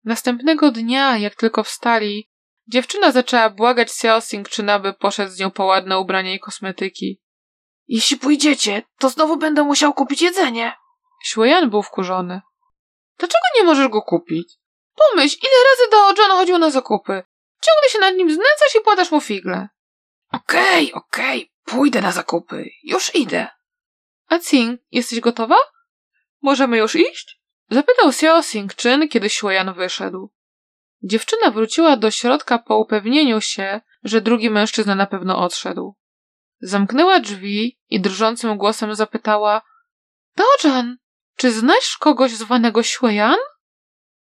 Następnego 0.05 0.71
dnia, 0.71 1.19
jak 1.19 1.35
tylko 1.35 1.65
wstali, 1.65 2.31
dziewczyna 2.69 3.13
zaczęła 3.13 3.51
błagać 3.51 3.89
Xiao 3.89 4.19
Xingczyna, 4.19 4.79
by 4.79 4.93
poszedł 4.93 5.33
z 5.33 5.39
nią 5.39 5.51
po 5.51 5.65
ładne 5.65 5.99
ubrania 5.99 6.35
i 6.35 6.41
kosmetyki. 6.41 7.23
Jeśli 7.89 8.17
pójdziecie, 8.17 8.83
to 8.99 9.09
znowu 9.09 9.37
będę 9.37 9.65
musiał 9.65 9.95
kupić 9.95 10.23
jedzenie. 10.23 10.77
Xueyan 11.25 11.71
był 11.71 11.83
wkurzony. 11.83 12.41
Dlaczego 13.19 13.45
nie 13.57 13.65
możesz 13.65 13.89
go 13.89 14.03
kupić? 14.03 14.55
Pomyśl, 14.95 15.37
ile 15.43 15.51
razy 15.71 15.91
do 15.91 16.23
John 16.23 16.31
chodził 16.31 16.59
na 16.59 16.71
zakupy. 16.71 17.23
Ciągle 17.61 17.89
się 17.89 17.99
nad 17.99 18.15
nim 18.15 18.31
znęcasz 18.31 18.75
i 18.81 18.81
płatasz 18.81 19.11
mu 19.11 19.21
figle. 19.21 19.69
Okej, 20.33 20.93
okay, 20.93 21.03
okej, 21.03 21.43
okay. 21.43 21.75
pójdę 21.75 22.01
na 22.01 22.13
zakupy. 22.13 22.65
Już 22.83 23.15
idę. 23.15 23.49
A 24.29 24.39
Cing, 24.39 24.81
jesteś 24.91 25.21
gotowa? 25.21 25.57
Możemy 26.43 26.79
już 26.79 26.95
iść? 26.95 27.41
Zapytał 27.71 28.09
Xiao 28.09 28.39
Xingczyn, 28.39 29.09
kiedy 29.09 29.29
Xueyan 29.29 29.75
wyszedł. 29.75 30.31
Dziewczyna 31.03 31.51
wróciła 31.51 31.97
do 31.97 32.11
środka 32.11 32.59
po 32.59 32.79
upewnieniu 32.79 33.41
się, 33.41 33.81
że 34.05 34.21
drugi 34.21 34.51
mężczyzna 34.51 34.95
na 34.95 35.07
pewno 35.07 35.39
odszedł. 35.39 35.97
Zamknęła 36.61 37.21
drzwi 37.21 37.79
i 37.89 38.01
drżącym 38.01 38.59
głosem 38.59 38.95
zapytała 38.95 39.63
Dojan, 40.37 40.97
czy 41.37 41.53
znasz 41.53 41.97
kogoś 41.99 42.33
zwanego 42.33 42.81
Xueyan? 42.81 43.37